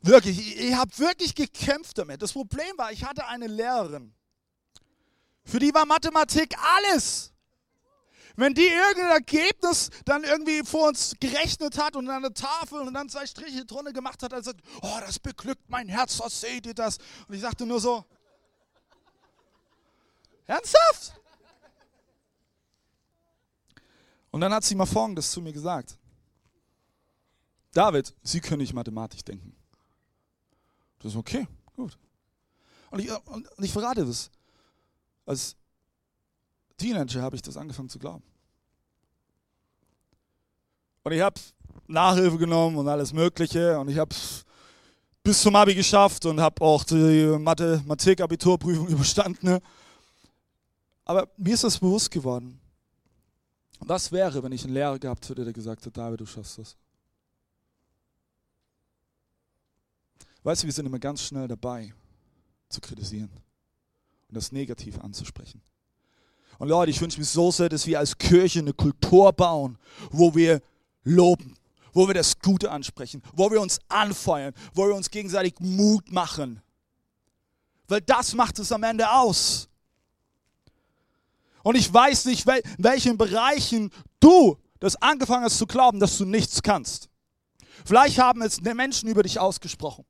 Wirklich, 0.03 0.39
ich, 0.39 0.61
ich 0.61 0.75
habe 0.75 0.91
wirklich 0.99 1.35
gekämpft 1.35 1.99
damit. 1.99 2.21
Das 2.21 2.33
Problem 2.33 2.77
war, 2.77 2.91
ich 2.93 3.05
hatte 3.05 3.27
eine 3.27 3.47
Lehrerin. 3.47 4.13
Für 5.45 5.61
die 5.61 5.73
war 5.73 5.87
Mathematik 5.87 6.57
alles. 6.59 7.33
Wenn 8.37 8.53
die 8.53 8.67
irgendein 8.67 9.13
Ergebnis 9.13 9.91
dann 10.05 10.23
irgendwie 10.23 10.63
vor 10.63 10.89
uns 10.89 11.15
gerechnet 11.19 11.79
hat 11.79 11.97
und 11.97 12.09
an 12.09 12.23
der 12.23 12.35
Tafel 12.35 12.83
und 12.83 12.93
dann 12.93 13.09
zwei 13.09 13.27
Striche 13.27 13.65
drunter 13.65 13.93
gemacht 13.93 14.23
hat, 14.23 14.33
dann 14.33 14.43
sagt, 14.43 14.61
oh, 14.83 14.99
das 15.01 15.19
beglückt 15.19 15.69
mein 15.69 15.89
Herz, 15.89 16.21
was 16.21 16.41
seht 16.41 16.67
ihr 16.67 16.75
das? 16.75 16.99
Und 17.27 17.35
ich 17.35 17.41
sagte 17.41 17.65
nur 17.65 17.81
so, 17.81 18.05
ernsthaft? 20.47 21.19
Und 24.31 24.43
dann 24.43 24.53
hat 24.53 24.65
sie 24.65 24.75
mal 24.75 24.85
Folgendes 24.85 25.31
zu 25.31 25.41
mir 25.41 25.53
gesagt. 25.53 25.99
David, 27.73 28.15
Sie 28.23 28.41
können 28.41 28.61
nicht 28.61 28.75
mathematisch 28.75 29.23
denken. 29.23 29.57
Das 30.99 31.13
ist 31.13 31.19
okay, 31.19 31.47
gut. 31.75 31.99
Und 32.91 33.01
ich, 33.01 33.11
und 33.11 33.49
ich 33.65 33.73
verrate 33.73 34.05
das. 34.05 34.31
Als 35.25 35.57
Teenager 36.77 37.23
habe 37.23 37.37
ich 37.37 37.43
das 37.43 37.57
angefangen 37.57 37.89
zu 37.89 37.99
glauben. 37.99 38.23
Und 41.03 41.13
ich 41.13 41.21
habe 41.21 41.41
Nachhilfe 41.87 42.37
genommen 42.37 42.77
und 42.77 42.89
alles 42.89 43.13
Mögliche 43.13 43.79
und 43.79 43.89
ich 43.89 43.99
habe 43.99 44.15
bis 45.23 45.41
zum 45.41 45.57
Abi 45.57 45.75
geschafft 45.75 46.27
und 46.27 46.41
habe 46.41 46.61
auch 46.63 46.85
die 46.85 47.37
Mathematik-Abiturprüfung 47.39 48.89
überstanden. 48.89 49.61
Aber 51.05 51.29
mir 51.37 51.55
ist 51.55 51.65
das 51.65 51.79
bewusst 51.79 52.11
geworden. 52.11 52.61
Was 53.81 54.11
wäre, 54.11 54.43
wenn 54.43 54.53
ich 54.53 54.65
einen 54.65 54.75
Lehrer 54.75 54.99
gehabt 54.99 55.29
hätte, 55.29 55.45
der 55.45 55.53
gesagt 55.53 55.87
hat, 55.87 55.97
David, 55.97 56.21
du 56.21 56.27
schaffst 56.27 56.59
das? 56.59 56.77
Weißt 60.43 60.63
du, 60.63 60.67
wir 60.67 60.73
sind 60.73 60.87
immer 60.87 60.99
ganz 60.99 61.23
schnell 61.23 61.49
dabei 61.49 61.93
zu 62.69 62.81
kritisieren 62.81 63.31
und 64.29 64.37
das 64.37 64.53
Negative 64.53 65.03
anzusprechen. 65.03 65.61
Und 66.59 66.69
Leute, 66.69 66.91
ich 66.91 67.01
wünsche 67.01 67.19
mir 67.19 67.25
so 67.25 67.51
sehr, 67.51 67.69
dass 67.69 67.87
wir 67.87 67.99
als 67.99 68.17
Kirche 68.17 68.61
eine 68.61 68.73
Kultur 68.73 69.33
bauen, 69.33 69.79
wo 70.11 70.35
wir 70.35 70.63
loben, 71.05 71.55
wo 71.93 72.07
wir 72.07 72.15
das 72.15 72.39
Gute 72.39 72.71
ansprechen, 72.71 73.23
wo 73.35 73.51
wir 73.51 73.61
uns 73.61 73.79
anfeuern, 73.89 74.55
wo 74.75 74.87
wir 74.87 74.95
uns 74.95 75.11
gegenseitig 75.11 75.55
Mut 75.61 76.11
machen. 76.11 76.63
Weil 77.89 78.01
das 78.01 78.35
macht 78.35 78.59
es 78.59 78.73
am 78.73 78.83
Ende 78.83 79.11
aus. 79.11 79.69
Und 81.63 81.77
ich 81.77 81.93
weiß 81.93 82.27
nicht, 82.27 82.47
in 82.47 82.63
welchen 82.79 83.19
Bereichen 83.19 83.91
du 84.21 84.57
das 84.79 84.97
angefangen 85.03 85.45
hast 85.45 85.59
zu 85.59 85.67
glauben, 85.67 86.01
dass 86.01 86.17
du 86.19 86.25
nichts 86.25 86.63
kannst. 86.63 87.09
Vielleicht 87.85 88.19
haben 88.19 88.43
es 88.43 88.61
Menschen 88.61 89.09
über 89.09 89.23
dich 89.23 89.39
ausgesprochen. 89.39 90.05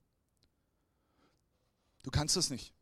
Du 2.02 2.10
kannst 2.10 2.36
es 2.36 2.50
nicht. 2.50 2.72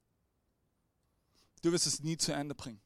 Du 1.62 1.72
wirst 1.72 1.86
es 1.86 2.00
nie 2.00 2.16
zu 2.16 2.32
Ende 2.32 2.54
bringen. 2.54 2.80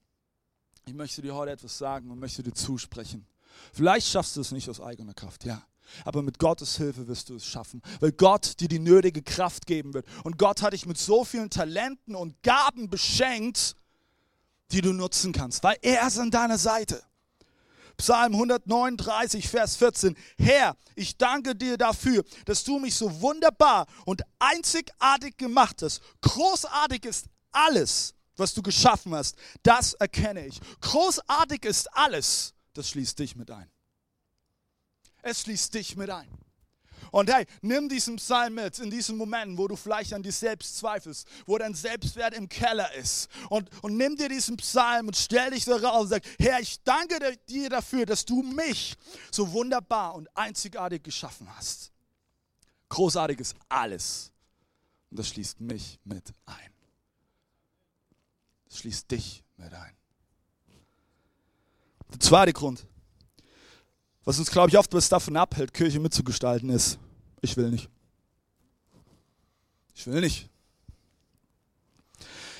Ich 0.88 0.94
möchte 0.94 1.20
dir 1.20 1.34
heute 1.34 1.52
etwas 1.52 1.76
sagen 1.76 2.10
und 2.10 2.18
möchte 2.18 2.42
dir 2.42 2.54
zusprechen. 2.54 3.26
Vielleicht 3.74 4.08
schaffst 4.08 4.36
du 4.36 4.40
es 4.40 4.52
nicht 4.52 4.70
aus 4.70 4.80
eigener 4.80 5.12
Kraft, 5.12 5.44
ja. 5.44 5.62
Aber 6.06 6.22
mit 6.22 6.38
Gottes 6.38 6.78
Hilfe 6.78 7.06
wirst 7.06 7.28
du 7.28 7.36
es 7.36 7.44
schaffen, 7.44 7.82
weil 8.00 8.12
Gott 8.12 8.58
dir 8.58 8.68
die 8.68 8.78
nötige 8.78 9.20
Kraft 9.20 9.66
geben 9.66 9.92
wird. 9.92 10.06
Und 10.24 10.38
Gott 10.38 10.62
hat 10.62 10.72
dich 10.72 10.86
mit 10.86 10.96
so 10.96 11.26
vielen 11.26 11.50
Talenten 11.50 12.14
und 12.14 12.42
Gaben 12.42 12.88
beschenkt, 12.88 13.76
die 14.72 14.80
du 14.80 14.94
nutzen 14.94 15.32
kannst, 15.32 15.62
weil 15.62 15.76
er 15.82 16.06
ist 16.06 16.18
an 16.18 16.30
deiner 16.30 16.56
Seite. 16.56 17.02
Psalm 17.98 18.32
139, 18.32 19.46
Vers 19.46 19.76
14. 19.76 20.16
Herr, 20.38 20.74
ich 20.94 21.18
danke 21.18 21.54
dir 21.54 21.76
dafür, 21.76 22.24
dass 22.46 22.64
du 22.64 22.78
mich 22.78 22.94
so 22.94 23.20
wunderbar 23.20 23.86
und 24.06 24.22
einzigartig 24.38 25.36
gemacht 25.36 25.82
hast. 25.82 26.00
Großartig 26.22 27.04
ist 27.04 27.26
alles, 27.52 28.14
was 28.38 28.54
du 28.54 28.62
geschaffen 28.62 29.14
hast, 29.14 29.36
das 29.62 29.94
erkenne 29.94 30.46
ich. 30.46 30.60
Großartig 30.80 31.64
ist 31.64 31.86
alles, 31.94 32.54
das 32.74 32.88
schließt 32.90 33.18
dich 33.18 33.36
mit 33.36 33.50
ein. 33.50 33.70
Es 35.22 35.42
schließt 35.42 35.74
dich 35.74 35.96
mit 35.96 36.10
ein. 36.10 36.28
Und 37.10 37.32
hey, 37.32 37.46
nimm 37.62 37.88
diesen 37.88 38.16
Psalm 38.16 38.54
mit 38.54 38.78
in 38.78 38.90
diesen 38.90 39.16
Momenten, 39.16 39.56
wo 39.56 39.66
du 39.66 39.76
vielleicht 39.76 40.12
an 40.12 40.22
dir 40.22 40.32
selbst 40.32 40.76
zweifelst, 40.76 41.26
wo 41.46 41.56
dein 41.56 41.74
Selbstwert 41.74 42.34
im 42.34 42.48
Keller 42.48 42.92
ist. 42.94 43.28
Und, 43.48 43.68
und 43.82 43.96
nimm 43.96 44.16
dir 44.16 44.28
diesen 44.28 44.56
Psalm 44.58 45.06
und 45.06 45.16
stell 45.16 45.50
dich 45.50 45.64
da 45.64 45.76
raus 45.76 46.02
und 46.02 46.08
sag, 46.08 46.22
Herr, 46.38 46.60
ich 46.60 46.82
danke 46.82 47.36
dir 47.48 47.70
dafür, 47.70 48.04
dass 48.04 48.24
du 48.24 48.42
mich 48.42 48.96
so 49.30 49.50
wunderbar 49.52 50.14
und 50.14 50.28
einzigartig 50.36 51.02
geschaffen 51.02 51.48
hast. 51.56 51.92
Großartig 52.90 53.40
ist 53.40 53.56
alles. 53.68 54.32
Und 55.10 55.18
das 55.18 55.28
schließt 55.28 55.60
mich 55.60 55.98
mit 56.04 56.30
ein. 56.46 56.77
Das 58.68 58.78
schließt 58.78 59.10
dich 59.10 59.42
mit 59.56 59.72
ein. 59.72 59.94
Der 62.12 62.20
zweite 62.20 62.52
Grund, 62.52 62.86
was 64.24 64.38
uns, 64.38 64.50
glaube 64.50 64.68
ich, 64.68 64.78
oftmals 64.78 65.08
davon 65.08 65.36
abhält, 65.36 65.72
Kirche 65.72 66.00
mitzugestalten, 66.00 66.70
ist, 66.70 66.98
ich 67.40 67.56
will 67.56 67.70
nicht. 67.70 67.88
Ich 69.94 70.06
will 70.06 70.20
nicht. 70.20 70.48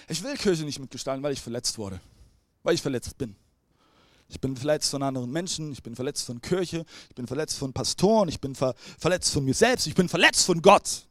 Ich 0.09 0.23
will 0.23 0.37
Kirche 0.37 0.65
nicht 0.65 0.79
mitgestalten, 0.79 1.23
weil 1.23 1.33
ich 1.33 1.41
verletzt 1.41 1.79
wurde. 1.79 2.01
Weil 2.63 2.75
ich 2.75 2.83
verletzt 2.83 3.17
bin. 3.19 3.37
Ich 4.29 4.41
bin 4.41 4.57
verletzt 4.57 4.91
von 4.91 5.03
anderen 5.03 5.31
Menschen, 5.31 5.73
ich 5.73 5.83
bin 5.83 5.95
verletzt 5.95 6.27
von 6.27 6.41
Kirche, 6.43 6.85
ich 7.09 7.15
bin 7.15 7.27
verletzt 7.27 7.59
von 7.59 7.73
Pastoren, 7.73 8.29
ich 8.29 8.41
bin 8.41 8.55
ver 8.55 8.75
verletzt 8.99 9.33
von 9.33 9.45
mir 9.45 9.55
selbst, 9.55 9.87
ich 9.87 9.95
bin 9.95 10.09
verletzt 10.09 10.45
von 10.45 10.61
Gott. 10.61 11.07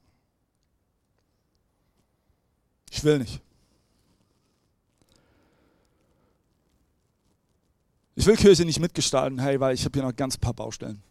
Ich 2.91 3.03
will 3.03 3.19
nicht. 3.19 3.41
Ich 8.17 8.25
will 8.25 8.35
Kirche 8.35 8.65
nicht 8.65 8.79
mitgestalten, 8.79 9.37
hey, 9.37 9.59
weil 9.59 9.75
ich 9.75 9.85
habe 9.85 9.93
hier 9.93 10.01
noch 10.01 10.15
ganz 10.15 10.37
paar 10.37 10.53
Baustellen. 10.53 11.03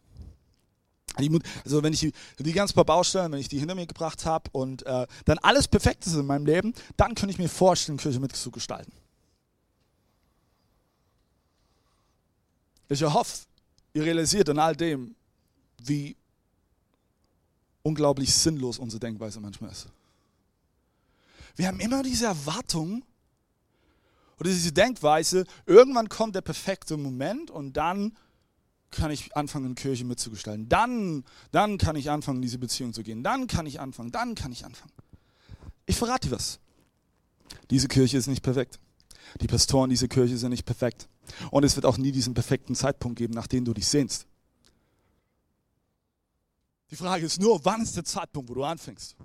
Also 1.65 1.83
wenn 1.85 1.93
ich 1.93 2.01
die, 2.41 2.53
ganz 2.53 2.73
paar 2.73 2.85
Baustellen, 2.85 3.31
wenn 3.31 3.39
ich 3.39 3.49
die 3.49 3.61
hinter 3.61 3.77
mir 3.77 3.87
gebracht 3.87 4.27
habe 4.27 4.51
und 4.51 4.85
äh, 4.85 5.07
dann 5.25 5.39
alles 5.39 5.69
perfekt 5.69 6.05
ist 6.05 6.15
in 6.15 6.27
meinem 6.27 6.45
Leben, 6.47 6.75
dann 6.97 7.15
könnte 7.15 7.31
ich 7.31 7.39
mir 7.39 7.49
vorstellen, 7.49 7.97
Kirche 7.97 8.19
mitzugestalten. 8.19 8.93
Ich 12.89 13.03
hoffe, 13.05 13.47
ihr 13.95 14.03
realisiert 14.03 14.49
in 14.49 14.59
all 14.59 14.75
dem, 14.75 15.15
wie 15.79 16.17
unglaublich 17.85 18.35
sinnlos 18.35 18.81
unsere 18.81 18.99
Denkweise 18.99 19.39
manchmal 19.39 19.71
ist. 19.71 19.87
Wir 21.55 21.69
haben 21.69 21.79
immer 21.79 22.03
diese 22.03 22.27
Erwartung 22.27 23.05
oder 24.39 24.51
diese 24.51 24.73
Denkweise, 24.73 25.45
irgendwann 25.65 26.09
kommt 26.09 26.35
der 26.35 26.43
perfekte 26.43 26.97
Moment 26.97 27.51
und 27.51 27.77
dann 27.77 28.17
kann 28.91 29.11
ich 29.11 29.37
anfangen, 29.37 29.75
Kirche 29.75 30.05
mitzugestalten. 30.05 30.69
Dann, 30.69 31.25
dann 31.51 31.79
kann 31.79 31.97
ich 31.97 32.11
anfangen, 32.11 32.43
diese 32.43 32.59
Beziehung 32.59 32.93
zu 32.93 33.03
gehen. 33.03 33.23
Dann 33.23 33.47
kann 33.47 33.67
ich 33.67 33.81
anfangen, 33.81 34.13
dann 34.13 34.35
kann 34.35 34.53
ich 34.53 34.65
anfangen. 34.65 34.93
Ich 35.87 35.97
verrate 35.97 36.29
dir 36.29 36.35
was. 36.35 36.59
Diese 37.71 37.89
Kirche 37.89 38.17
ist 38.17 38.27
nicht 38.27 38.43
perfekt. 38.43 38.79
Die 39.41 39.47
Pastoren 39.47 39.91
dieser 39.91 40.09
Kirche 40.09 40.37
sind 40.37 40.51
nicht 40.51 40.65
perfekt. 40.65 41.09
Und 41.51 41.65
es 41.65 41.77
wird 41.77 41.87
auch 41.87 41.99
nie 41.99 42.13
diesen 42.13 42.35
perfekten 42.35 42.75
Zeitpunkt 42.75 43.19
geben, 43.19 43.35
nach 43.35 43.47
dem 43.47 43.65
du 43.65 43.75
dich 43.75 43.87
sehnst. 43.87 44.27
Die 46.91 46.97
Frage 46.97 47.27
ist 47.27 47.41
nur, 47.41 47.65
wann 47.65 47.83
ist 47.83 47.97
der 47.97 48.05
Zeitpunkt, 48.05 48.49
wo 48.49 48.55
du 48.55 48.65
anfängst? 48.65 49.17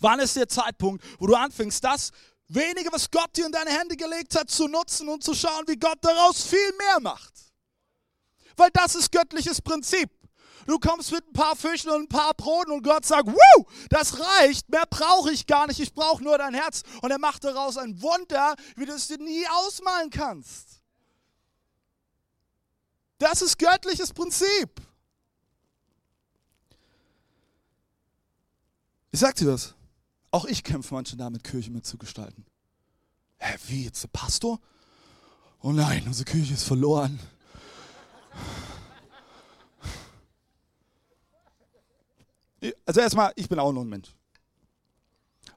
Wann 0.00 0.18
ist 0.18 0.34
der 0.34 0.48
Zeitpunkt, 0.48 1.04
wo 1.20 1.28
du 1.28 1.34
anfängst, 1.34 1.82
das 1.84 2.10
wenige, 2.48 2.92
was 2.92 3.10
Gott 3.10 3.36
dir 3.36 3.46
in 3.46 3.52
deine 3.52 3.70
Hände 3.70 3.96
gelegt 3.96 4.36
hat, 4.36 4.50
zu 4.50 4.68
nutzen 4.68 5.08
und 5.08 5.22
zu 5.22 5.34
schauen, 5.34 5.64
wie 5.66 5.76
Gott 5.76 5.98
daraus 6.00 6.44
viel 6.44 6.72
mehr 6.78 7.00
macht? 7.00 7.32
Weil 8.56 8.70
das 8.72 8.94
ist 8.94 9.12
göttliches 9.12 9.60
Prinzip. 9.60 10.10
Du 10.66 10.78
kommst 10.78 11.12
mit 11.12 11.24
ein 11.24 11.32
paar 11.32 11.54
Fischen 11.54 11.90
und 11.90 12.02
ein 12.02 12.08
paar 12.08 12.34
Broten 12.34 12.72
und 12.72 12.82
Gott 12.82 13.04
sagt, 13.04 13.28
Wuh, 13.28 13.64
das 13.88 14.18
reicht, 14.18 14.68
mehr 14.68 14.84
brauche 14.90 15.30
ich 15.30 15.46
gar 15.46 15.68
nicht, 15.68 15.78
ich 15.78 15.94
brauche 15.94 16.22
nur 16.22 16.38
dein 16.38 16.54
Herz. 16.54 16.82
Und 17.02 17.12
er 17.12 17.18
macht 17.18 17.44
daraus 17.44 17.76
ein 17.76 18.02
Wunder, 18.02 18.56
wie 18.74 18.84
du 18.84 18.92
es 18.92 19.06
dir 19.06 19.18
nie 19.18 19.46
ausmalen 19.46 20.10
kannst. 20.10 20.82
Das 23.18 23.42
ist 23.42 23.58
göttliches 23.58 24.12
Prinzip. 24.12 24.82
Ich 29.12 29.20
sag 29.20 29.34
dir 29.36 29.46
das. 29.46 29.75
Auch 30.30 30.44
ich 30.44 30.62
kämpfe 30.62 30.94
manchmal 30.94 31.18
damit, 31.18 31.44
Kirche 31.44 31.70
mitzugestalten. 31.70 32.44
Hä, 33.38 33.56
wie 33.68 33.84
jetzt 33.84 34.02
der 34.02 34.08
Pastor? 34.08 34.60
Oh 35.60 35.72
nein, 35.72 36.04
unsere 36.06 36.24
Kirche 36.24 36.54
ist 36.54 36.64
verloren. 36.64 37.18
Also 42.84 43.00
erstmal, 43.00 43.32
ich 43.36 43.48
bin 43.48 43.58
auch 43.58 43.72
nur 43.72 43.84
ein 43.84 43.88
Mensch. 43.88 44.14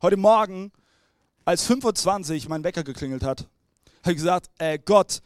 Heute 0.01 0.17
Morgen, 0.17 0.71
als 1.45 1.69
5.20 1.69 2.43
Uhr 2.43 2.49
mein 2.49 2.63
Wecker 2.63 2.83
geklingelt 2.83 3.23
hat, 3.23 3.47
habe 4.01 4.11
ich 4.11 4.17
gesagt, 4.17 4.49
äh, 4.59 4.77
Gott, 4.79 5.21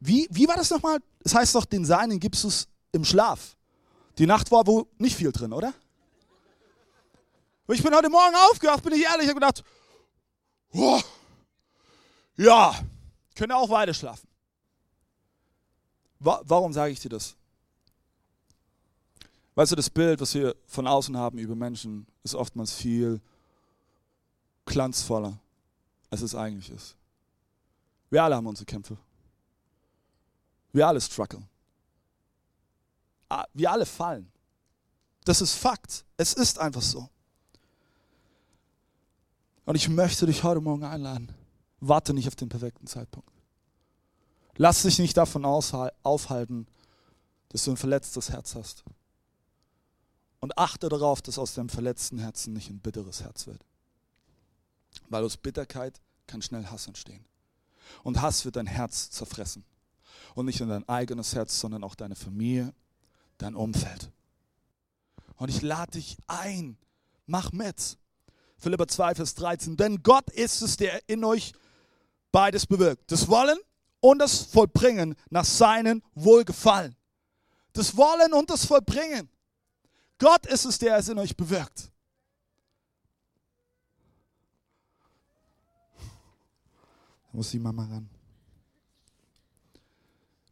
wie, 0.00 0.26
wie 0.30 0.46
war 0.46 0.56
das 0.56 0.70
nochmal? 0.70 0.96
Es 1.20 1.32
das 1.32 1.34
heißt 1.34 1.54
doch, 1.54 1.64
den 1.64 1.84
Seinen 1.84 2.20
gibst 2.20 2.44
du 2.44 2.48
es 2.48 2.68
im 2.92 3.04
Schlaf. 3.04 3.56
Die 4.18 4.26
Nacht 4.26 4.50
war 4.50 4.66
wohl 4.66 4.86
nicht 4.98 5.16
viel 5.16 5.32
drin, 5.32 5.52
oder? 5.52 5.72
Und 7.66 7.74
ich 7.74 7.82
bin 7.82 7.94
heute 7.94 8.10
Morgen 8.10 8.34
aufgewacht, 8.50 8.82
bin 8.82 8.92
ich 8.92 9.02
ehrlich, 9.02 9.26
habe 9.28 9.40
gedacht, 9.40 9.64
oh, 10.72 11.00
ja, 12.36 12.78
könnte 13.34 13.56
auch 13.56 13.70
weiter 13.70 13.94
schlafen. 13.94 14.28
Warum 16.18 16.72
sage 16.72 16.92
ich 16.92 17.00
dir 17.00 17.10
das? 17.10 17.36
Weißt 19.54 19.72
du, 19.72 19.76
das 19.76 19.88
Bild, 19.88 20.20
was 20.20 20.34
wir 20.34 20.56
von 20.66 20.86
außen 20.86 21.16
haben 21.16 21.38
über 21.38 21.54
Menschen, 21.54 22.06
ist 22.22 22.34
oftmals 22.34 22.72
viel 22.72 23.20
glanzvoller, 24.64 25.38
als 26.10 26.22
es 26.22 26.34
eigentlich 26.34 26.70
ist. 26.70 26.96
Wir 28.10 28.22
alle 28.22 28.36
haben 28.36 28.46
unsere 28.46 28.66
Kämpfe. 28.66 28.96
Wir 30.72 30.88
alle 30.88 31.00
strugglen. 31.00 31.46
Ah, 33.28 33.44
wir 33.52 33.70
alle 33.70 33.86
fallen. 33.86 34.30
Das 35.24 35.40
ist 35.40 35.54
Fakt. 35.54 36.04
Es 36.16 36.34
ist 36.34 36.58
einfach 36.58 36.82
so. 36.82 37.08
Und 39.64 39.76
ich 39.76 39.88
möchte 39.88 40.26
dich 40.26 40.42
heute 40.42 40.60
Morgen 40.60 40.84
einladen. 40.84 41.32
Warte 41.80 42.14
nicht 42.14 42.28
auf 42.28 42.36
den 42.36 42.48
perfekten 42.48 42.86
Zeitpunkt. 42.86 43.30
Lass 44.56 44.82
dich 44.82 44.98
nicht 44.98 45.16
davon 45.16 45.44
aufhalten, 45.44 46.66
dass 47.48 47.64
du 47.64 47.72
ein 47.72 47.76
verletztes 47.76 48.30
Herz 48.30 48.54
hast. 48.54 48.84
Und 50.40 50.58
achte 50.58 50.88
darauf, 50.88 51.22
dass 51.22 51.38
aus 51.38 51.54
deinem 51.54 51.70
verletzten 51.70 52.18
Herzen 52.18 52.52
nicht 52.52 52.68
ein 52.68 52.80
bitteres 52.80 53.22
Herz 53.22 53.46
wird. 53.46 53.64
Weil 55.08 55.24
aus 55.24 55.36
Bitterkeit 55.36 56.00
kann 56.26 56.42
schnell 56.42 56.66
Hass 56.66 56.86
entstehen. 56.86 57.24
Und 58.02 58.20
Hass 58.20 58.44
wird 58.44 58.56
dein 58.56 58.66
Herz 58.66 59.10
zerfressen. 59.10 59.64
Und 60.34 60.46
nicht 60.46 60.60
nur 60.60 60.68
dein 60.68 60.88
eigenes 60.88 61.34
Herz, 61.34 61.58
sondern 61.58 61.84
auch 61.84 61.94
deine 61.94 62.16
Familie, 62.16 62.74
dein 63.38 63.54
Umfeld. 63.54 64.10
Und 65.36 65.48
ich 65.48 65.62
lade 65.62 65.92
dich 65.92 66.16
ein, 66.26 66.76
mach 67.26 67.52
mit. 67.52 67.96
Philippa 68.58 68.86
2, 68.86 69.14
Vers 69.14 69.34
13. 69.34 69.76
Denn 69.76 70.02
Gott 70.02 70.30
ist 70.30 70.62
es, 70.62 70.76
der 70.76 71.06
in 71.08 71.24
euch 71.24 71.52
beides 72.32 72.66
bewirkt. 72.66 73.10
Das 73.10 73.28
Wollen 73.28 73.58
und 74.00 74.18
das 74.18 74.42
Vollbringen 74.42 75.14
nach 75.30 75.44
seinem 75.44 76.02
Wohlgefallen. 76.14 76.96
Das 77.72 77.96
Wollen 77.96 78.32
und 78.32 78.50
das 78.50 78.66
Vollbringen. 78.66 79.28
Gott 80.18 80.46
ist 80.46 80.64
es, 80.64 80.78
der 80.78 80.96
es 80.96 81.08
in 81.08 81.18
euch 81.18 81.36
bewirkt. 81.36 81.90
Da 87.30 87.36
muss 87.38 87.50
die 87.50 87.58
Mama 87.58 87.84
ran. 87.84 88.08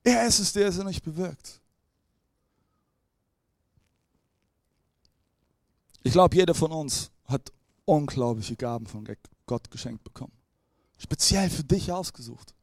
Er 0.04 0.26
ist 0.26 0.40
es, 0.40 0.52
der 0.52 0.68
es 0.68 0.78
in 0.78 0.86
euch 0.86 1.02
bewirkt. 1.02 1.60
Ich 6.02 6.12
glaube, 6.12 6.34
jeder 6.34 6.54
von 6.54 6.72
uns 6.72 7.12
hat 7.26 7.52
unglaubliche 7.84 8.56
Gaben 8.56 8.86
von 8.86 9.06
Gott 9.46 9.70
geschenkt 9.70 10.04
bekommen. 10.04 10.32
Speziell 10.98 11.50
für 11.50 11.64
dich 11.64 11.90
ausgesucht. 11.90 12.54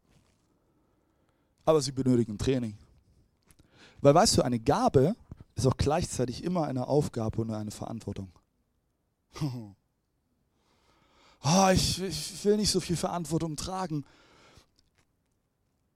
Aber 1.66 1.82
sie 1.82 1.92
benötigen 1.92 2.38
Training. 2.38 2.78
Weil 4.02 4.16
weißt 4.16 4.38
du, 4.38 4.42
eine 4.42 4.60
Gabe 4.60 5.16
ist 5.56 5.68
auch 5.68 5.78
gleichzeitig 5.78 6.44
immer 6.44 6.66
eine 6.66 6.88
Aufgabe 6.88 7.42
und 7.42 7.52
eine 7.52 7.72
Verantwortung. 7.72 8.32
Oh, 11.42 11.70
ich, 11.74 12.02
ich 12.02 12.44
will 12.44 12.58
nicht 12.58 12.70
so 12.70 12.82
viel 12.82 12.98
Verantwortung 12.98 13.56
tragen. 13.56 14.04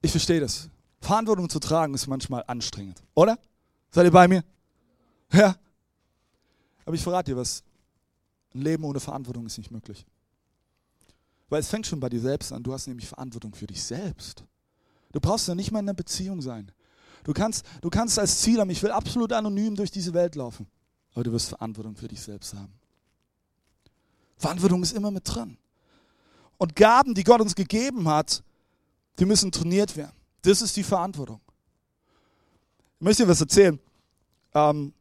Ich 0.02 0.10
verstehe 0.10 0.40
das. 0.40 0.70
Verantwortung 1.02 1.50
zu 1.50 1.60
tragen 1.60 1.94
ist 1.94 2.08
manchmal 2.08 2.46
anstrengend, 2.48 3.04
oder? 3.14 3.38
Seid 3.92 4.06
ihr 4.06 4.12
bei 4.12 4.28
mir? 4.30 4.44
Ja. 5.34 5.58
Aber 6.86 6.96
ich 6.96 7.04
verrate 7.04 7.32
dir 7.32 7.38
was. 7.38 7.62
Ein 8.54 8.62
Leben 8.62 8.84
ohne 8.84 9.00
Verantwortung 9.00 9.46
ist 9.46 9.58
nicht 9.58 9.72
möglich. 9.72 10.06
Weil 11.50 11.60
es 11.60 11.70
fängt 11.70 11.88
schon 11.88 12.00
bei 12.00 12.10
dir 12.10 12.20
selbst 12.20 12.52
an. 12.52 12.64
Du 12.64 12.74
hast 12.74 12.88
nämlich 12.88 13.08
Verantwortung 13.08 13.54
für 13.54 13.68
dich 13.68 13.84
selbst. 13.84 14.44
Du 15.12 15.20
brauchst 15.20 15.48
ja 15.48 15.56
nicht 15.56 15.72
mal 15.72 15.80
in 15.80 15.86
einer 15.86 15.94
Beziehung 15.94 16.42
sein. 16.42 16.72
Du 17.24 17.34
kannst, 17.34 17.66
du 17.82 17.90
kannst 17.90 18.20
als 18.20 18.42
Ziel 18.42 18.60
haben, 18.60 18.70
ich 18.70 18.82
will 18.84 18.92
absolut 18.92 19.32
anonym 19.32 19.76
durch 19.76 19.92
diese 19.92 20.14
Welt 20.14 20.36
laufen. 20.36 20.68
Aber 21.14 21.24
du 21.24 21.32
wirst 21.32 21.50
Verantwortung 21.50 21.96
für 21.96 22.08
dich 22.08 22.22
selbst 22.22 22.54
haben. 22.54 22.74
Verantwortung 24.38 24.82
ist 24.84 24.94
immer 24.94 25.12
mit 25.12 25.24
drin. 25.26 25.58
Und 26.58 26.76
Gaben, 26.76 27.14
die 27.14 27.24
Gott 27.24 27.42
uns 27.42 27.56
gegeben 27.56 28.08
hat, 28.08 28.44
die 29.20 29.26
müssen 29.26 29.52
trainiert 29.52 29.96
werden. 29.96 30.16
Das 30.42 30.62
ist 30.62 30.76
die 30.76 30.84
Verantwortung. 30.84 31.40
Ich 33.00 33.06
möchte 33.06 33.24
dir 33.24 33.30
was 33.30 33.42
erzählen. 33.42 33.80
Ähm, 34.54 34.94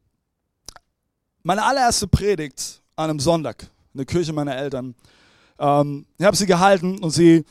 meine 1.42 1.64
allererste 1.64 2.06
Predigt 2.06 2.81
an 3.02 3.10
einem 3.10 3.20
Sonntag 3.20 3.70
in 3.94 3.98
der 3.98 4.06
Kirche 4.06 4.32
meiner 4.32 4.56
Eltern. 4.56 4.94
Ähm, 5.58 6.06
ich 6.18 6.24
habe 6.24 6.36
sie 6.36 6.46
gehalten 6.46 6.98
und 6.98 7.10
sie, 7.10 7.44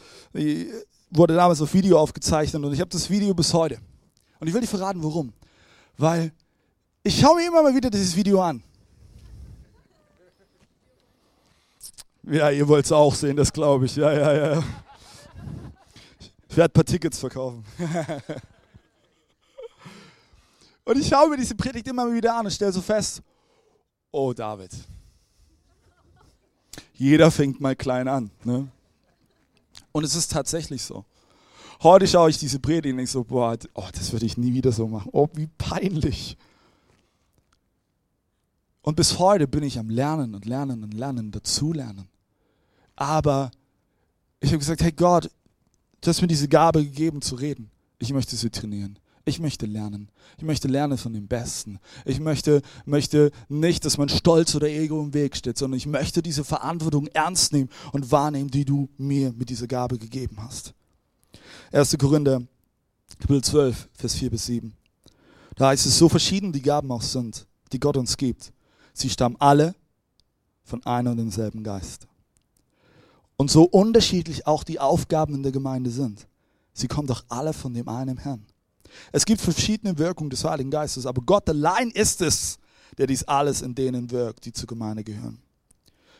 wurde 1.11 1.35
damals 1.35 1.61
auf 1.61 1.73
Video 1.73 1.99
aufgezeichnet 1.99 2.63
und 2.63 2.73
ich 2.73 2.79
habe 2.79 2.89
das 2.89 3.09
Video 3.09 3.33
bis 3.33 3.53
heute. 3.53 3.79
Und 4.39 4.47
ich 4.47 4.53
will 4.53 4.61
dir 4.61 4.67
verraten, 4.67 5.03
warum. 5.03 5.33
Weil 5.97 6.31
ich 7.03 7.19
schaue 7.19 7.35
mir 7.35 7.47
immer 7.47 7.61
mal 7.61 7.75
wieder 7.75 7.89
dieses 7.89 8.15
Video 8.15 8.41
an. 8.41 8.63
Ja, 12.23 12.49
ihr 12.49 12.67
wollt 12.67 12.85
es 12.85 12.91
auch 12.91 13.13
sehen, 13.13 13.35
das 13.35 13.51
glaube 13.51 13.85
ich. 13.85 13.95
Ja, 13.95 14.11
ja, 14.13 14.33
ja. 14.33 14.63
Ich 16.47 16.57
werde 16.57 16.71
ein 16.71 16.73
paar 16.73 16.85
Tickets 16.85 17.19
verkaufen. 17.19 17.63
und 20.85 20.97
ich 20.97 21.07
schaue 21.07 21.29
mir 21.29 21.37
diese 21.37 21.55
Predigt 21.55 21.87
immer 21.87 22.11
wieder 22.11 22.35
an 22.35 22.45
und 22.45 22.51
stelle 22.51 22.71
so 22.71 22.81
fest, 22.81 23.21
oh 24.11 24.33
David, 24.33 24.71
jeder 27.01 27.31
fängt 27.31 27.59
mal 27.59 27.75
klein 27.75 28.07
an. 28.07 28.29
Ne? 28.43 28.67
Und 29.91 30.03
es 30.03 30.13
ist 30.13 30.31
tatsächlich 30.31 30.83
so. 30.83 31.03
Heute 31.81 32.07
schaue 32.07 32.29
ich 32.29 32.37
diese 32.37 32.59
Predigt 32.59 32.93
und 32.93 32.97
denke 32.97 33.11
so, 33.11 33.23
boah, 33.23 33.57
oh, 33.73 33.87
das 33.91 34.11
würde 34.11 34.27
ich 34.27 34.37
nie 34.37 34.53
wieder 34.53 34.71
so 34.71 34.87
machen. 34.87 35.09
Oh, 35.11 35.27
wie 35.33 35.47
peinlich. 35.57 36.37
Und 38.83 38.97
bis 38.97 39.17
heute 39.17 39.47
bin 39.47 39.63
ich 39.63 39.79
am 39.79 39.89
Lernen 39.89 40.35
und 40.35 40.45
Lernen 40.45 40.83
und 40.83 40.93
Lernen, 40.93 41.31
dazulernen. 41.31 42.07
Aber 42.95 43.49
ich 44.39 44.49
habe 44.49 44.59
gesagt, 44.59 44.83
hey 44.83 44.91
Gott, 44.91 45.31
du 46.01 46.07
hast 46.07 46.21
mir 46.21 46.27
diese 46.27 46.47
Gabe 46.47 46.83
gegeben 46.83 47.23
zu 47.23 47.33
reden. 47.33 47.71
Ich 47.97 48.13
möchte 48.13 48.35
sie 48.35 48.51
trainieren. 48.51 48.99
Ich 49.25 49.39
möchte 49.39 49.65
lernen. 49.65 50.09
Ich 50.37 50.43
möchte 50.43 50.67
lernen 50.67 50.97
von 50.97 51.13
dem 51.13 51.27
Besten. 51.27 51.79
Ich 52.05 52.19
möchte, 52.19 52.61
möchte 52.85 53.31
nicht, 53.49 53.85
dass 53.85 53.97
mein 53.97 54.09
Stolz 54.09 54.55
oder 54.55 54.67
Ego 54.67 55.01
im 55.01 55.13
Weg 55.13 55.35
steht, 55.35 55.57
sondern 55.57 55.77
ich 55.77 55.85
möchte 55.85 56.23
diese 56.23 56.43
Verantwortung 56.43 57.07
ernst 57.07 57.53
nehmen 57.53 57.69
und 57.91 58.11
wahrnehmen, 58.11 58.49
die 58.49 58.65
du 58.65 58.89
mir 58.97 59.31
mit 59.33 59.49
dieser 59.49 59.67
Gabe 59.67 59.99
gegeben 59.99 60.37
hast. 60.39 60.73
1. 61.71 61.97
Korinther, 61.99 62.41
Kapitel 63.19 63.43
12, 63.43 63.89
Vers 63.93 64.15
4 64.15 64.29
bis 64.31 64.45
7. 64.47 64.73
Da 65.55 65.67
heißt 65.67 65.85
es, 65.85 65.97
so 65.97 66.09
verschieden 66.09 66.51
die 66.51 66.61
Gaben 66.61 66.91
auch 66.91 67.01
sind, 67.01 67.45
die 67.71 67.79
Gott 67.79 67.97
uns 67.97 68.17
gibt. 68.17 68.51
Sie 68.93 69.09
stammen 69.09 69.35
alle 69.39 69.75
von 70.63 70.83
einem 70.85 71.11
und 71.11 71.17
demselben 71.17 71.63
Geist. 71.63 72.07
Und 73.37 73.51
so 73.51 73.63
unterschiedlich 73.63 74.47
auch 74.47 74.63
die 74.63 74.79
Aufgaben 74.79 75.35
in 75.35 75.43
der 75.43 75.51
Gemeinde 75.51 75.89
sind, 75.89 76.27
sie 76.73 76.87
kommen 76.87 77.07
doch 77.07 77.23
alle 77.27 77.53
von 77.53 77.73
dem 77.73 77.87
einen 77.87 78.17
Herrn. 78.17 78.45
Es 79.11 79.25
gibt 79.25 79.41
verschiedene 79.41 79.97
Wirkungen 79.97 80.29
des 80.29 80.43
Heiligen 80.43 80.71
Geistes, 80.71 81.05
aber 81.05 81.21
Gott 81.21 81.49
allein 81.49 81.89
ist 81.91 82.21
es, 82.21 82.59
der 82.97 83.07
dies 83.07 83.23
alles 83.23 83.61
in 83.61 83.75
denen 83.75 84.11
wirkt, 84.11 84.45
die 84.45 84.53
zur 84.53 84.67
Gemeinde 84.67 85.03
gehören. 85.03 85.41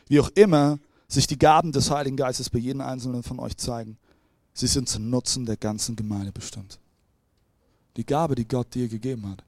Wie 0.07 0.19
auch 0.19 0.29
immer 0.35 0.79
sich 1.07 1.27
die 1.27 1.37
Gaben 1.37 1.71
des 1.71 1.91
Heiligen 1.91 2.17
Geistes 2.17 2.49
bei 2.49 2.59
jedem 2.59 2.81
Einzelnen 2.81 3.23
von 3.23 3.39
euch 3.39 3.57
zeigen, 3.57 3.97
sie 4.53 4.67
sind 4.67 4.87
zum 4.87 5.09
Nutzen 5.09 5.45
der 5.45 5.57
ganzen 5.57 5.95
Gemeinde 5.95 6.31
bestimmt. 6.31 6.79
Die 7.97 8.05
Gabe, 8.05 8.35
die 8.35 8.47
Gott 8.47 8.73
dir 8.73 8.87
gegeben 8.87 9.29
hat, 9.29 9.43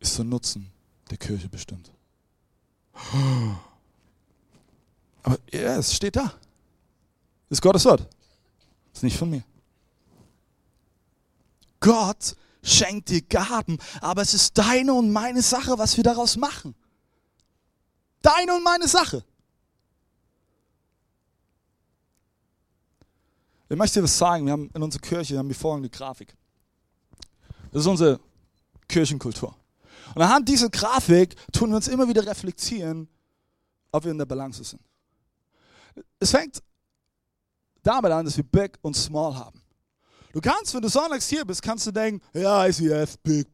ist 0.00 0.14
zum 0.14 0.28
Nutzen 0.28 0.70
der 1.10 1.18
Kirche 1.18 1.48
bestimmt. 1.48 1.90
Aber 5.22 5.38
ja, 5.52 5.76
es 5.76 5.94
steht 5.94 6.16
da. 6.16 6.32
Das 7.48 7.58
ist 7.58 7.62
Gottes 7.62 7.84
Wort. 7.84 8.00
Das 8.00 9.00
ist 9.00 9.02
nicht 9.02 9.18
von 9.18 9.30
mir. 9.30 9.44
Gott 11.80 12.36
schenkt 12.62 13.08
dir 13.08 13.22
Gaben, 13.22 13.78
aber 14.00 14.22
es 14.22 14.34
ist 14.34 14.58
deine 14.58 14.92
und 14.94 15.12
meine 15.12 15.42
Sache, 15.42 15.78
was 15.78 15.96
wir 15.96 16.04
daraus 16.04 16.36
machen. 16.36 16.74
Deine 18.22 18.54
und 18.54 18.64
meine 18.64 18.88
Sache. 18.88 19.24
Ich 23.68 23.76
möchte 23.76 23.98
dir 23.98 24.04
was 24.04 24.16
sagen. 24.16 24.46
Wir 24.46 24.52
haben 24.52 24.70
in 24.74 24.82
unserer 24.82 25.02
Kirche 25.02 25.38
haben 25.38 25.48
wir 25.48 25.56
folgende 25.56 25.90
Grafik. 25.90 26.36
Das 27.72 27.82
ist 27.82 27.86
unsere 27.86 28.20
Kirchenkultur. 28.88 29.54
Und 30.14 30.22
anhand 30.22 30.48
dieser 30.48 30.70
Grafik 30.70 31.34
tun 31.52 31.70
wir 31.70 31.76
uns 31.76 31.88
immer 31.88 32.08
wieder 32.08 32.24
reflektieren, 32.24 33.08
ob 33.90 34.04
wir 34.04 34.12
in 34.12 34.18
der 34.18 34.26
Balance 34.26 34.62
sind. 34.62 34.82
Es 36.18 36.30
fängt 36.30 36.62
damit 37.82 38.12
an, 38.12 38.24
dass 38.24 38.36
wir 38.36 38.44
Big 38.44 38.78
und 38.82 38.94
Small 38.94 39.34
haben. 39.34 39.60
Du 40.36 40.42
kannst, 40.42 40.74
wenn 40.74 40.82
du 40.82 40.90
sonntags 40.90 41.30
hier 41.30 41.46
bist, 41.46 41.62
kannst 41.62 41.86
du 41.86 41.92
denken, 41.92 42.20
ja, 42.34 42.66
ICF, 42.66 43.16
Big, 43.22 43.48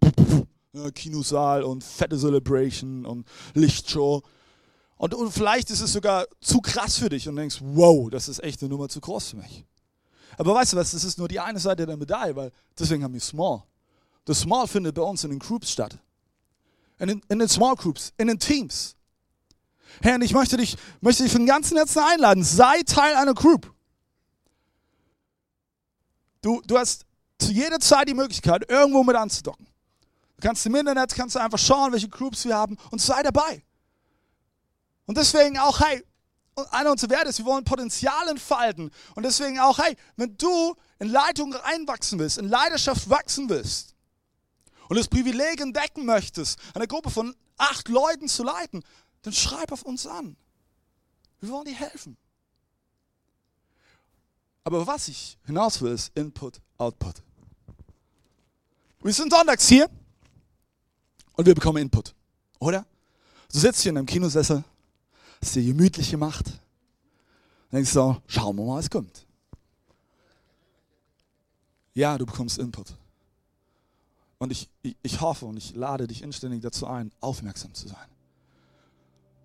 Kinosaal 0.97 1.63
und 1.63 1.85
fette 1.85 2.19
Celebration 2.19 3.07
und 3.07 3.25
Lichtshow. 3.55 4.21
Und, 4.97 5.15
und 5.15 5.31
vielleicht 5.31 5.71
ist 5.71 5.81
es 5.81 5.93
sogar 5.93 6.27
zu 6.41 6.61
krass 6.61 6.99
für 6.99 7.09
dich 7.09 7.29
und 7.29 7.37
denkst, 7.37 7.59
wow, 7.61 8.11
das 8.11 8.29
ist 8.29 8.43
echt 8.43 8.61
eine 8.63 8.69
Nummer 8.69 8.89
zu 8.89 9.01
groß 9.01 9.29
für 9.29 9.37
mich. 9.37 9.65
Aber 10.37 10.57
weißt 10.57 10.73
du 10.73 10.77
was, 10.77 10.91
das 10.91 11.05
ist 11.05 11.19
nur 11.19 11.29
die 11.29 11.39
eine 11.39 11.61
Seite 11.61 11.87
der 11.87 11.97
Medaille, 11.97 12.35
weil 12.35 12.51
deswegen 12.77 13.05
haben 13.05 13.15
wir 13.15 13.21
Small. 13.21 13.63
Das 14.25 14.41
Small 14.41 14.67
findet 14.67 14.97
bei 14.97 15.03
uns 15.03 15.23
in 15.23 15.31
den 15.31 15.39
Groups 15.39 15.71
statt. 15.71 15.97
In 16.99 17.07
den, 17.07 17.23
in 17.29 17.39
den 17.39 17.49
Small 17.49 17.77
Groups, 17.77 18.13
in 18.17 18.27
den 18.27 18.41
Teams. 18.41 18.97
Herr, 20.01 20.21
ich 20.21 20.35
möchte 20.35 20.57
dich, 20.57 20.77
möchte 21.01 21.23
dich 21.23 21.31
von 21.31 21.47
ganzem 21.47 21.77
Herzen 21.77 22.01
einladen. 22.01 22.43
Sei 22.43 22.83
Teil 22.83 23.15
einer 23.15 23.35
Group. 23.35 23.73
Du, 26.43 26.61
du 26.67 26.77
hast 26.77 27.07
zu 27.39 27.53
jeder 27.53 27.81
Zeit 27.81 28.09
die 28.09 28.15
Möglichkeit, 28.15 28.69
irgendwo 28.69 29.03
mit 29.03 29.17
anzudocken. 29.17 29.67
Du 30.37 30.47
kannst 30.47 30.67
im 30.67 30.75
Internet, 30.75 31.15
kannst 31.15 31.37
du 31.37 31.41
einfach 31.41 31.59
schauen, 31.59 31.93
welche 31.93 32.09
Groups 32.09 32.45
wir 32.45 32.57
haben 32.57 32.77
und 32.91 33.01
sei 33.01 33.23
dabei. 33.23 33.65
Und 35.07 35.17
deswegen 35.17 35.59
auch, 35.59 35.81
hey, 35.81 36.05
einer 36.71 36.91
unserer 36.91 37.11
Werte 37.11 37.29
ist, 37.29 37.39
wir 37.39 37.47
wollen 37.47 37.65
Potenzial 37.65 38.29
entfalten. 38.29 38.91
Und 39.15 39.23
deswegen 39.23 39.59
auch, 39.61 39.79
hey, 39.79 39.97
wenn 40.17 40.37
du 40.37 40.75
in 40.99 41.09
Leitung 41.09 41.55
reinwachsen 41.55 42.19
willst, 42.19 42.39
in 42.39 42.49
Leidenschaft 42.49 43.09
wachsen 43.09 43.49
willst 43.49 43.95
und 44.89 44.99
das 44.99 45.09
Privileg 45.09 45.61
entdecken 45.61 46.05
möchtest, 46.05 46.59
eine 46.75 46.87
Gruppe 46.87 47.11
von 47.11 47.35
acht 47.57 47.89
Leuten 47.89 48.29
zu 48.29 48.43
leiten, 48.43 48.83
dann 49.23 49.33
schreib 49.33 49.73
auf 49.73 49.83
uns 49.83 50.07
an. 50.07 50.37
Wir 51.41 51.51
wollen 51.51 51.65
dir 51.65 51.75
helfen. 51.75 52.17
Aber 54.65 54.87
was 54.87 55.09
ich 55.09 55.39
hinaus 55.45 55.81
will, 55.81 55.93
ist 55.93 56.11
Input, 56.17 56.61
Output. 56.79 57.23
Wir 59.03 59.13
sind 59.13 59.33
sonntags 59.33 59.69
hier 59.69 59.91
und 61.35 61.47
wir 61.47 61.55
bekommen 61.55 61.79
Input, 61.79 62.15
oder? 62.61 62.87
Du 63.53 63.59
sitzt 63.59 63.83
hier 63.83 63.91
in 63.91 63.99
einem 63.99 64.07
Kinosessel, 64.07 64.63
hast 65.41 65.55
dir 65.57 65.65
gemütlich 65.65 66.11
gemacht, 66.11 66.47
denkst 67.73 67.91
so, 67.91 68.23
schauen 68.27 68.57
wir 68.57 68.65
mal, 68.65 68.79
was 68.79 68.89
kommt. 68.89 69.27
Ja, 71.95 72.17
du 72.17 72.25
bekommst 72.25 72.59
Input. 72.59 72.95
Und 74.39 74.53
ich, 74.53 74.69
ich, 74.83 74.97
ich 75.03 75.21
hoffe 75.21 75.47
und 75.47 75.57
ich 75.57 75.75
lade 75.75 76.07
dich 76.07 76.23
inständig 76.23 76.63
dazu 76.63 76.87
ein, 76.87 77.11
aufmerksam 77.21 77.75
zu 77.75 77.89
sein 77.89 78.13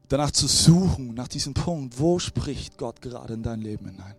danach 0.08 0.32
zu 0.32 0.48
suchen, 0.48 1.14
nach 1.14 1.28
diesem 1.28 1.54
Punkt, 1.54 2.00
wo 2.00 2.20
spricht 2.20 2.78
Gott 2.78 3.02
gerade 3.02 3.34
in 3.34 3.44
dein 3.44 3.62
Leben 3.62 3.88
hinein. 3.88 4.16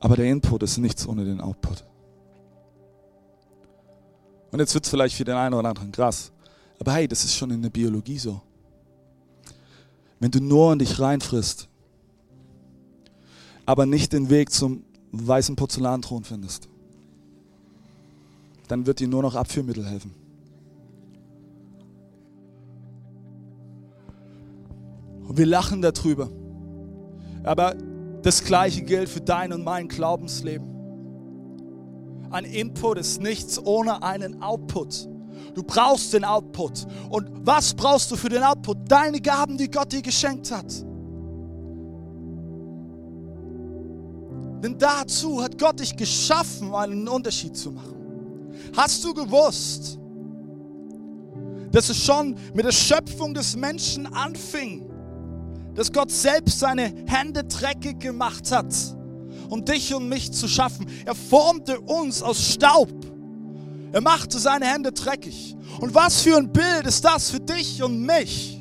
Aber 0.00 0.16
der 0.16 0.26
Input 0.26 0.62
ist 0.62 0.78
nichts 0.78 1.06
ohne 1.06 1.24
den 1.24 1.40
Output. 1.40 1.84
Und 4.50 4.60
jetzt 4.60 4.74
wird 4.74 4.84
es 4.84 4.90
vielleicht 4.90 5.16
für 5.16 5.24
den 5.24 5.34
einen 5.34 5.54
oder 5.54 5.68
anderen 5.68 5.92
krass. 5.92 6.32
Aber 6.78 6.92
hey, 6.92 7.08
das 7.08 7.24
ist 7.24 7.34
schon 7.34 7.50
in 7.50 7.62
der 7.62 7.70
Biologie 7.70 8.18
so. 8.18 8.40
Wenn 10.20 10.30
du 10.30 10.40
nur 10.40 10.72
in 10.72 10.78
dich 10.78 10.98
reinfrisst, 10.98 11.68
aber 13.66 13.86
nicht 13.86 14.12
den 14.12 14.30
Weg 14.30 14.50
zum 14.50 14.84
weißen 15.12 15.56
Porzellanthron 15.56 16.24
findest, 16.24 16.68
dann 18.68 18.86
wird 18.86 19.00
dir 19.00 19.08
nur 19.08 19.22
noch 19.22 19.34
Abführmittel 19.34 19.86
helfen. 19.86 20.14
Und 25.26 25.36
wir 25.36 25.46
lachen 25.46 25.82
darüber. 25.82 26.30
Aber 27.42 27.74
das 28.22 28.44
gleiche 28.44 28.82
gilt 28.82 29.08
für 29.08 29.20
dein 29.20 29.52
und 29.52 29.64
mein 29.64 29.88
Glaubensleben. 29.88 30.68
Ein 32.30 32.44
Input 32.44 32.98
ist 32.98 33.22
nichts 33.22 33.58
ohne 33.58 34.02
einen 34.02 34.42
Output. 34.42 35.08
Du 35.54 35.62
brauchst 35.62 36.12
den 36.12 36.24
Output. 36.24 36.86
Und 37.10 37.30
was 37.46 37.72
brauchst 37.74 38.10
du 38.10 38.16
für 38.16 38.28
den 38.28 38.42
Output? 38.42 38.78
Deine 38.88 39.20
Gaben, 39.20 39.56
die 39.56 39.70
Gott 39.70 39.92
dir 39.92 40.02
geschenkt 40.02 40.50
hat. 40.50 40.70
Denn 44.62 44.76
dazu 44.76 45.42
hat 45.42 45.56
Gott 45.58 45.80
dich 45.80 45.96
geschaffen, 45.96 46.74
einen 46.74 47.08
Unterschied 47.08 47.56
zu 47.56 47.70
machen. 47.70 47.94
Hast 48.76 49.04
du 49.04 49.14
gewusst, 49.14 49.98
dass 51.70 51.88
es 51.88 52.04
schon 52.04 52.34
mit 52.54 52.64
der 52.64 52.72
Schöpfung 52.72 53.34
des 53.34 53.56
Menschen 53.56 54.06
anfing? 54.12 54.90
Dass 55.78 55.92
Gott 55.92 56.10
selbst 56.10 56.58
seine 56.58 56.92
Hände 57.06 57.44
dreckig 57.44 58.00
gemacht 58.00 58.50
hat, 58.50 58.74
um 59.48 59.64
dich 59.64 59.94
und 59.94 60.08
mich 60.08 60.32
zu 60.32 60.48
schaffen. 60.48 60.86
Er 61.06 61.14
formte 61.14 61.78
uns 61.78 62.20
aus 62.20 62.42
Staub. 62.52 62.90
Er 63.92 64.00
machte 64.00 64.40
seine 64.40 64.66
Hände 64.66 64.90
dreckig. 64.90 65.56
Und 65.80 65.94
was 65.94 66.22
für 66.22 66.36
ein 66.36 66.52
Bild 66.52 66.84
ist 66.84 67.04
das 67.04 67.30
für 67.30 67.38
dich 67.38 67.80
und 67.80 68.04
mich? 68.04 68.60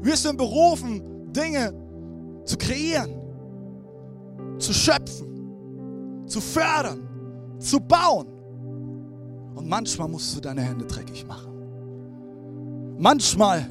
Wir 0.00 0.16
sind 0.16 0.38
berufen, 0.38 1.30
Dinge 1.30 1.74
zu 2.46 2.56
kreieren, 2.56 3.10
zu 4.58 4.72
schöpfen, 4.72 6.24
zu 6.26 6.40
fördern, 6.40 7.06
zu 7.58 7.78
bauen. 7.78 8.28
Und 9.54 9.68
manchmal 9.68 10.08
musst 10.08 10.34
du 10.34 10.40
deine 10.40 10.62
Hände 10.62 10.86
dreckig 10.86 11.26
machen. 11.26 11.52
Manchmal 12.98 13.66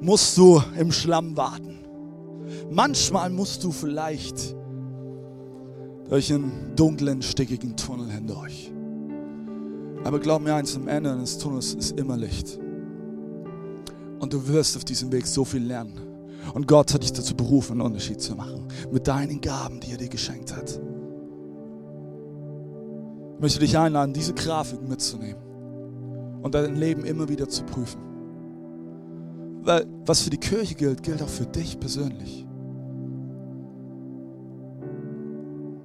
musst 0.00 0.36
du 0.36 0.62
im 0.78 0.92
Schlamm 0.92 1.36
warten. 1.36 1.78
Manchmal 2.70 3.30
musst 3.30 3.64
du 3.64 3.72
vielleicht 3.72 4.54
durch 6.08 6.32
einen 6.32 6.72
dunklen, 6.76 7.22
stickigen 7.22 7.76
Tunnel 7.76 8.10
hindurch. 8.10 8.72
Aber 10.04 10.20
glaub 10.20 10.42
mir 10.42 10.54
eins, 10.54 10.76
am 10.76 10.86
Ende 10.88 11.16
des 11.16 11.38
Tunnels 11.38 11.74
ist 11.74 11.98
immer 11.98 12.16
Licht. 12.16 12.58
Und 14.18 14.32
du 14.32 14.46
wirst 14.48 14.76
auf 14.76 14.84
diesem 14.84 15.10
Weg 15.12 15.26
so 15.26 15.44
viel 15.44 15.64
lernen. 15.64 16.00
Und 16.52 16.68
Gott 16.68 16.92
hat 16.92 17.02
dich 17.02 17.12
dazu 17.12 17.34
berufen, 17.34 17.72
einen 17.72 17.82
Unterschied 17.82 18.20
zu 18.20 18.34
machen. 18.34 18.68
Mit 18.92 19.08
deinen 19.08 19.40
Gaben, 19.40 19.80
die 19.80 19.92
er 19.92 19.96
dir 19.96 20.08
geschenkt 20.08 20.54
hat. 20.54 20.78
Ich 23.34 23.40
möchte 23.40 23.60
dich 23.60 23.76
einladen, 23.78 24.12
diese 24.12 24.34
Grafiken 24.34 24.88
mitzunehmen 24.88 25.42
und 26.42 26.54
dein 26.54 26.76
Leben 26.76 27.04
immer 27.04 27.28
wieder 27.28 27.48
zu 27.48 27.64
prüfen. 27.64 28.00
Weil 29.64 29.86
was 30.04 30.20
für 30.20 30.30
die 30.30 30.38
Kirche 30.38 30.74
gilt, 30.74 31.02
gilt 31.02 31.22
auch 31.22 31.28
für 31.28 31.46
dich 31.46 31.80
persönlich. 31.80 32.46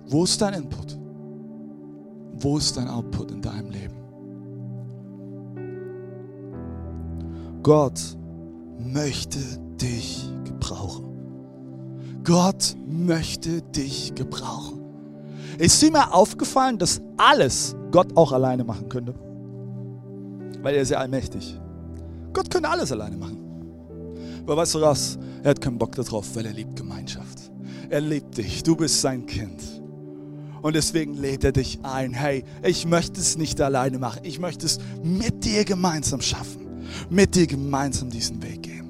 Wo 0.08 0.24
ist 0.26 0.42
dein 0.42 0.56
Input? 0.56 1.00
Wo 2.34 2.58
ist 2.58 2.76
dein 2.76 2.88
Output 2.88 3.32
in 3.32 3.42
deinem 3.42 3.70
Leben? 3.70 3.96
Gott 7.64 8.00
möchte 8.80 9.40
dich 9.82 10.30
gebrauchen. 10.44 11.06
Gott 12.24 12.76
möchte 12.86 13.62
dich 13.62 14.14
gebrauchen. 14.16 14.82
Ist 15.58 15.82
dir 15.82 15.92
mir 15.92 16.14
aufgefallen, 16.14 16.78
dass 16.78 17.02
alles 17.18 17.76
Gott 17.92 18.16
auch 18.18 18.32
alleine 18.32 18.64
machen 18.64 18.90
könnte? 18.90 19.14
Weil 20.62 20.76
er 20.76 20.82
ist 20.82 20.90
ja 20.92 20.98
allmächtig. 20.98 21.60
Gott 22.34 22.50
könnte 22.50 22.70
alles 22.70 22.92
alleine 22.92 23.18
machen. 23.18 23.49
Aber 24.50 24.64
weißt 24.64 24.74
du 24.74 24.82
was? 24.82 25.20
Er 25.44 25.52
hat 25.52 25.62
keinen 25.62 25.78
Bock 25.78 25.92
darauf, 25.92 26.36
weil 26.36 26.44
er 26.44 26.54
liebt 26.54 26.76
Gemeinschaft. 26.76 27.52
Er 27.88 28.02
liebt 28.02 28.36
dich. 28.36 28.64
Du 28.64 28.76
bist 28.76 29.00
sein 29.00 29.28
Kind. 29.28 29.62
Und 30.64 30.76
deswegen 30.76 31.14
lädt 31.14 31.44
er 31.44 31.52
dich 31.52 31.78
ein. 31.84 32.14
Hey, 32.14 32.44
ich 32.64 32.88
möchte 32.88 33.22
es 33.22 33.38
nicht 33.38 33.62
alleine 33.62 34.00
machen. 34.00 34.22
Ich 34.24 34.40
möchte 34.40 34.66
es 34.66 34.80
mit 35.04 35.46
dir 35.46 35.66
gemeinsam 35.66 36.20
schaffen. 36.20 36.66
Mit 37.12 37.36
dir 37.36 37.46
gemeinsam 37.46 38.10
diesen 38.10 38.42
Weg 38.42 38.64
gehen. 38.64 38.90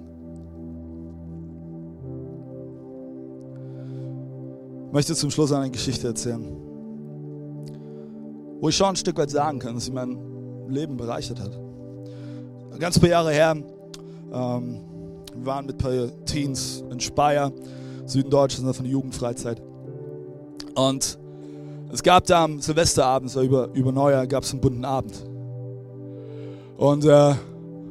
Ich 4.88 4.94
möchte 4.94 5.14
zum 5.14 5.30
Schluss 5.30 5.52
eine 5.52 5.70
Geschichte 5.70 6.08
erzählen, 6.08 6.56
wo 8.62 8.70
ich 8.70 8.78
schon 8.78 8.88
ein 8.88 8.96
Stück 8.96 9.18
weit 9.18 9.30
sagen 9.30 9.60
kann, 9.60 9.76
dass 9.76 9.84
sie 9.84 9.92
mein 9.92 10.18
Leben 10.70 10.96
bereichert 10.96 11.42
hat. 11.42 11.52
Ganz 12.80 12.98
paar 12.98 13.10
Jahre 13.10 13.34
her, 13.34 13.58
ähm, 14.32 14.89
wir 15.40 15.46
waren 15.46 15.66
mit 15.66 15.76
ein 15.76 15.78
paar 15.78 16.26
Teens 16.26 16.84
in 16.92 17.00
Speyer, 17.00 17.52
Süden 18.06 18.30
Deutschlands, 18.30 18.78
von 18.78 18.84
der 18.84 18.92
Jugendfreizeit. 18.92 19.62
Und 20.76 21.18
es 21.92 22.04
gab 22.04 22.26
da 22.26 22.44
am 22.44 22.60
Silvesterabend, 22.60 23.32
so 23.32 23.42
über, 23.42 23.70
über 23.74 23.92
Neujahr, 23.92 24.28
gab 24.28 24.44
es 24.44 24.52
einen 24.52 24.62
bunten 24.62 24.86
Abend. 24.86 25.14
Und 26.78 27.06
äh, 27.06 27.36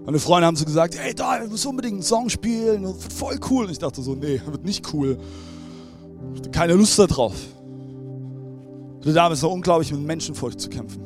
meine 0.04 0.18
Freunde 0.18 0.46
haben 0.46 0.56
so 0.56 0.64
gesagt, 0.64 0.96
hey, 0.98 1.14
da, 1.14 1.38
du 1.38 1.48
musst 1.48 1.66
unbedingt 1.66 1.94
einen 1.94 2.02
Song 2.02 2.28
spielen, 2.28 2.94
voll 2.94 3.38
cool. 3.50 3.64
Und 3.64 3.72
ich 3.72 3.78
dachte 3.78 4.02
so, 4.02 4.14
nee, 4.14 4.40
wird 4.46 4.64
nicht 4.64 4.92
cool. 4.92 5.18
Ich 6.34 6.40
hatte 6.40 6.50
keine 6.50 6.74
Lust 6.74 6.98
darauf. 6.98 7.34
Ich 9.00 9.06
hatte 9.06 9.14
damals 9.14 9.42
noch 9.42 9.52
unglaublich 9.52 9.90
mit 9.92 10.00
Menschenfurcht 10.00 10.60
zu 10.60 10.68
kämpfen. 10.68 11.02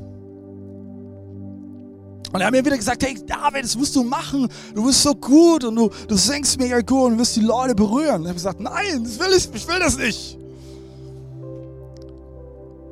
Und 2.33 2.40
er 2.40 2.47
hat 2.47 2.53
mir 2.53 2.64
wieder 2.64 2.77
gesagt, 2.77 3.03
hey 3.03 3.14
David, 3.27 3.64
das 3.64 3.77
musst 3.77 3.95
du 3.95 4.03
machen. 4.03 4.49
Du 4.75 4.87
bist 4.87 5.03
so 5.03 5.14
gut 5.14 5.64
und 5.64 5.77
du, 5.77 5.90
du 6.09 6.16
singst 6.16 6.59
mega 6.59 6.81
gut 6.81 7.12
und 7.12 7.18
wirst 7.18 7.37
die 7.37 7.40
Leute 7.40 7.75
berühren. 7.75 8.16
Und 8.16 8.23
ich 8.23 8.29
habe 8.29 8.35
gesagt, 8.35 8.61
nein, 8.61 9.05
das 9.05 9.18
will 9.18 9.37
ich, 9.37 9.49
ich 9.55 9.68
will 9.68 9.79
das 9.79 9.99
nicht. 9.99 10.38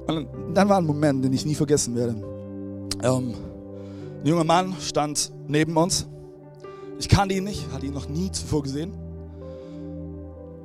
Und 0.07 0.29
dann 0.53 0.69
war 0.69 0.79
ein 0.79 0.85
Moment, 0.85 1.25
den 1.25 1.33
ich 1.33 1.47
nie 1.47 1.55
vergessen 1.55 1.95
werde. 1.95 2.15
Ähm, 3.03 3.35
ein 4.23 4.27
junger 4.27 4.45
Mann 4.45 4.75
stand 4.81 5.33
neben 5.49 5.77
uns. 5.77 6.07
Ich 6.99 7.09
kannte 7.09 7.35
ihn 7.35 7.45
nicht, 7.45 7.65
hatte 7.73 7.87
ihn 7.87 7.95
noch 7.95 8.09
nie 8.09 8.31
zuvor 8.31 8.63
gesehen. 8.63 8.93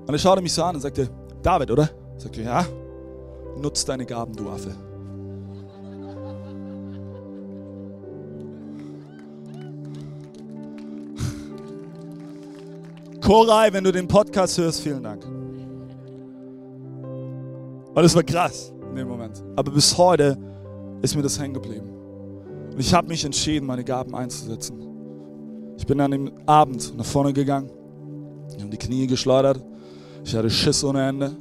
Und 0.05 0.13
er 0.13 0.19
schaute 0.19 0.41
mich 0.41 0.51
so 0.51 0.63
an 0.63 0.75
und 0.75 0.81
sagte, 0.81 1.09
David, 1.41 1.71
oder? 1.71 1.89
Ich 2.17 2.23
sagte, 2.23 2.41
ja, 2.41 2.65
nutz 3.57 3.85
deine 3.85 4.05
Gaben, 4.05 4.35
du 4.35 4.49
Affe. 4.49 4.75
Koray, 13.25 13.73
wenn 13.73 13.83
du 13.83 13.91
den 13.91 14.07
Podcast 14.07 14.55
hörst, 14.59 14.81
vielen 14.81 15.01
Dank. 15.01 15.25
Und 17.95 18.03
es 18.03 18.13
war 18.13 18.21
krass 18.21 18.71
in 18.87 18.95
dem 18.95 19.07
Moment. 19.07 19.43
Aber 19.55 19.71
bis 19.71 19.97
heute 19.97 20.37
ist 21.01 21.15
mir 21.15 21.23
das 21.23 21.39
hängen 21.39 21.55
geblieben. 21.55 21.89
Und 22.71 22.79
ich 22.79 22.93
habe 22.93 23.07
mich 23.07 23.25
entschieden, 23.25 23.65
meine 23.65 23.83
Gaben 23.83 24.13
einzusetzen. 24.13 24.79
Ich 25.75 25.87
bin 25.87 25.99
an 26.01 26.11
dem 26.11 26.31
Abend 26.45 26.95
nach 26.95 27.05
vorne 27.05 27.33
gegangen, 27.33 27.71
ich 28.55 28.61
habe 28.61 28.69
die 28.69 28.77
Knie 28.77 29.07
geschleudert, 29.07 29.59
ich 30.23 30.35
hatte 30.35 30.51
Schiss 30.51 30.83
ohne 30.83 31.07
Ende 31.07 31.35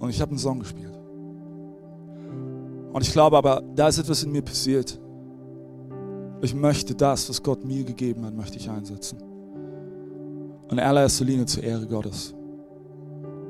und 0.00 0.10
ich 0.10 0.20
habe 0.20 0.30
einen 0.30 0.38
Song 0.38 0.58
gespielt. 0.58 0.98
Und 2.92 3.02
ich 3.02 3.12
glaube 3.12 3.36
aber, 3.36 3.62
da 3.76 3.86
ist 3.86 3.98
etwas 3.98 4.24
in 4.24 4.32
mir 4.32 4.42
passiert. 4.42 4.98
Ich 6.42 6.56
möchte 6.56 6.92
das, 6.92 7.28
was 7.28 7.40
Gott 7.40 7.64
mir 7.64 7.84
gegeben 7.84 8.26
hat, 8.26 8.34
möchte 8.34 8.56
ich 8.56 8.68
einsetzen. 8.68 9.33
In 10.70 10.80
allererster 10.80 11.24
Linie 11.24 11.46
zur 11.46 11.62
Ehre 11.62 11.86
Gottes. 11.86 12.34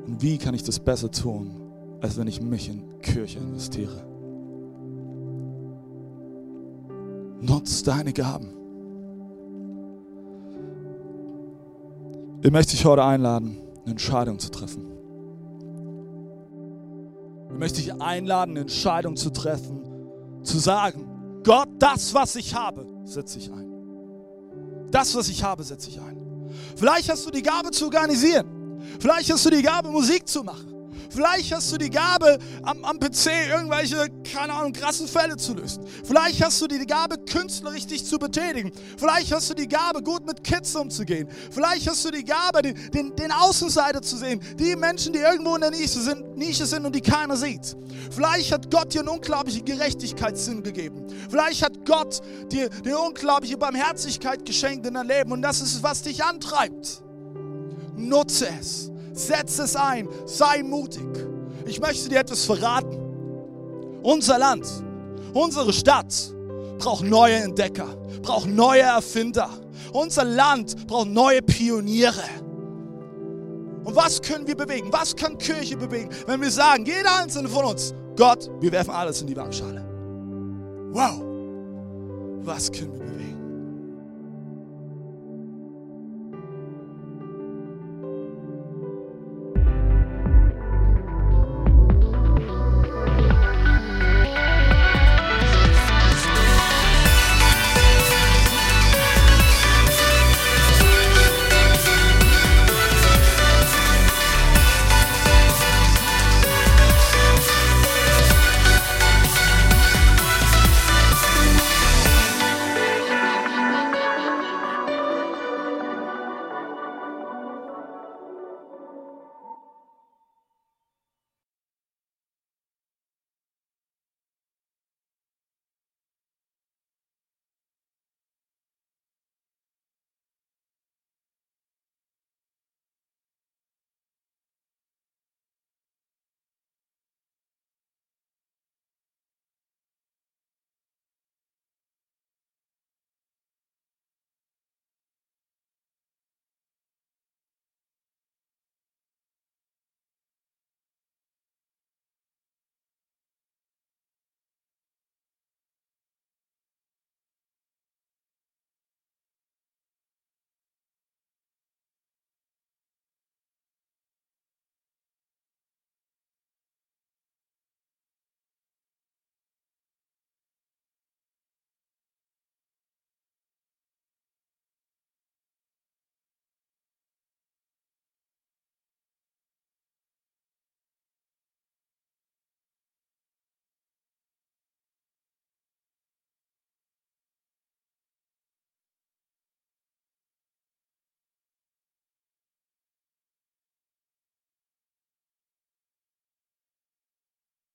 Und 0.05 0.21
wie 0.21 0.37
kann 0.37 0.53
ich 0.53 0.63
das 0.63 0.79
besser 0.79 1.09
tun, 1.09 1.61
als 2.01 2.17
wenn 2.17 2.27
ich 2.27 2.41
mich 2.41 2.69
in 2.69 2.99
Kirche 3.01 3.39
investiere? 3.39 4.05
Nutz 7.41 7.83
deine 7.83 8.13
Gaben. 8.13 8.53
Ich 12.41 12.51
möchte 12.51 12.73
dich 12.73 12.85
heute 12.85 13.03
einladen, 13.03 13.57
eine 13.83 13.91
Entscheidung 13.91 14.37
zu 14.37 14.51
treffen. 14.51 14.85
Ich 17.51 17.59
möchte 17.59 17.81
dich 17.81 18.01
einladen, 18.01 18.51
eine 18.51 18.59
Entscheidung 18.61 19.15
zu 19.15 19.31
treffen, 19.31 19.79
zu 20.43 20.59
sagen, 20.59 21.41
Gott, 21.43 21.69
das, 21.79 22.13
was 22.13 22.35
ich 22.35 22.53
habe, 22.53 22.85
setze 23.05 23.39
ich 23.39 23.51
ein. 23.51 23.71
Das, 24.91 25.15
was 25.15 25.29
ich 25.29 25.43
habe, 25.43 25.63
setze 25.63 25.89
ich 25.89 25.99
ein. 26.01 26.24
Vielleicht 26.75 27.09
hast 27.09 27.25
du 27.25 27.31
die 27.31 27.41
Gabe 27.41 27.71
zu 27.71 27.85
organisieren. 27.85 28.79
Vielleicht 28.99 29.31
hast 29.31 29.45
du 29.45 29.49
die 29.49 29.61
Gabe, 29.61 29.89
Musik 29.89 30.27
zu 30.27 30.43
machen. 30.43 30.74
Vielleicht 31.09 31.53
hast 31.53 31.71
du 31.71 31.77
die 31.77 31.89
Gabe, 31.89 32.37
am, 32.63 32.83
am 32.83 32.99
PC 32.99 33.27
irgendwelche, 33.49 34.07
keine 34.31 34.53
Ahnung, 34.53 34.73
krassen 34.73 35.07
Fälle 35.07 35.37
zu 35.37 35.53
lösen. 35.53 35.85
Vielleicht 36.03 36.43
hast 36.43 36.61
du 36.61 36.67
die 36.67 36.85
Gabe, 36.85 37.17
künstlerisch 37.17 37.87
dich 37.87 38.05
zu 38.05 38.17
betätigen. 38.17 38.71
Vielleicht 38.97 39.31
hast 39.31 39.49
du 39.49 39.53
die 39.53 39.67
Gabe, 39.67 40.01
gut 40.01 40.25
mit 40.25 40.43
Kids 40.43 40.75
umzugehen. 40.75 41.27
Vielleicht 41.51 41.87
hast 41.87 42.05
du 42.05 42.11
die 42.11 42.23
Gabe, 42.23 42.61
den, 42.61 42.91
den, 42.91 43.15
den 43.15 43.31
Außenseiter 43.31 44.01
zu 44.01 44.17
sehen. 44.17 44.41
Die 44.57 44.75
Menschen, 44.75 45.13
die 45.13 45.19
irgendwo 45.19 45.55
in 45.55 45.61
der 45.61 45.71
Nische 45.71 45.99
sind, 45.99 46.37
Nische 46.37 46.65
sind 46.65 46.85
und 46.85 46.95
die 46.95 47.01
keiner 47.01 47.37
sieht. 47.37 47.75
Vielleicht 48.11 48.51
hat 48.51 48.69
Gott 48.71 48.93
dir 48.93 48.99
einen 48.99 49.09
unglaublichen 49.09 49.65
Gerechtigkeitssinn 49.65 50.63
gegeben. 50.63 51.05
Vielleicht 51.29 51.63
hat 51.63 51.85
Gott 51.85 52.21
dir 52.51 52.69
eine 52.83 52.97
unglaubliche 52.97 53.57
Barmherzigkeit 53.57 54.45
geschenkt 54.45 54.85
in 54.85 54.93
dein 54.93 55.07
Leben 55.07 55.31
und 55.31 55.41
das 55.41 55.61
ist, 55.61 55.81
was 55.81 56.01
dich 56.01 56.23
antreibt. 56.23 57.01
Nutze 57.95 58.47
es. 58.59 58.91
Setz 59.15 59.59
es 59.59 59.75
ein. 59.75 60.07
Sei 60.25 60.61
mutig. 60.61 61.07
Ich 61.65 61.79
möchte 61.79 62.09
dir 62.09 62.19
etwas 62.19 62.45
verraten. 62.45 62.99
Unser 64.03 64.37
Land, 64.37 64.67
unsere 65.33 65.73
Stadt 65.73 66.13
braucht 66.77 67.03
neue 67.03 67.35
Entdecker, 67.37 67.87
braucht 68.21 68.47
neue 68.47 68.81
Erfinder. 68.81 69.49
Unser 69.91 70.25
Land 70.25 70.85
braucht 70.85 71.07
neue 71.07 71.41
Pioniere. 71.41 72.21
Und 73.83 73.95
was 73.95 74.21
können 74.21 74.45
wir 74.45 74.55
bewegen? 74.55 74.91
Was 74.91 75.15
kann 75.15 75.37
Kirche 75.37 75.77
bewegen, 75.77 76.09
wenn 76.27 76.41
wir 76.41 76.51
sagen, 76.51 76.85
jeder 76.85 77.19
einzelne 77.19 77.47
von 77.47 77.65
uns, 77.65 77.93
Gott, 78.15 78.49
wir 78.59 78.71
werfen 78.71 78.91
alles 78.91 79.21
in 79.21 79.27
die 79.27 79.35
Waagschale. 79.35 79.83
Wow, 80.91 81.21
was 82.43 82.71
können 82.71 82.93
wir 82.93 83.05
bewegen? 83.05 83.34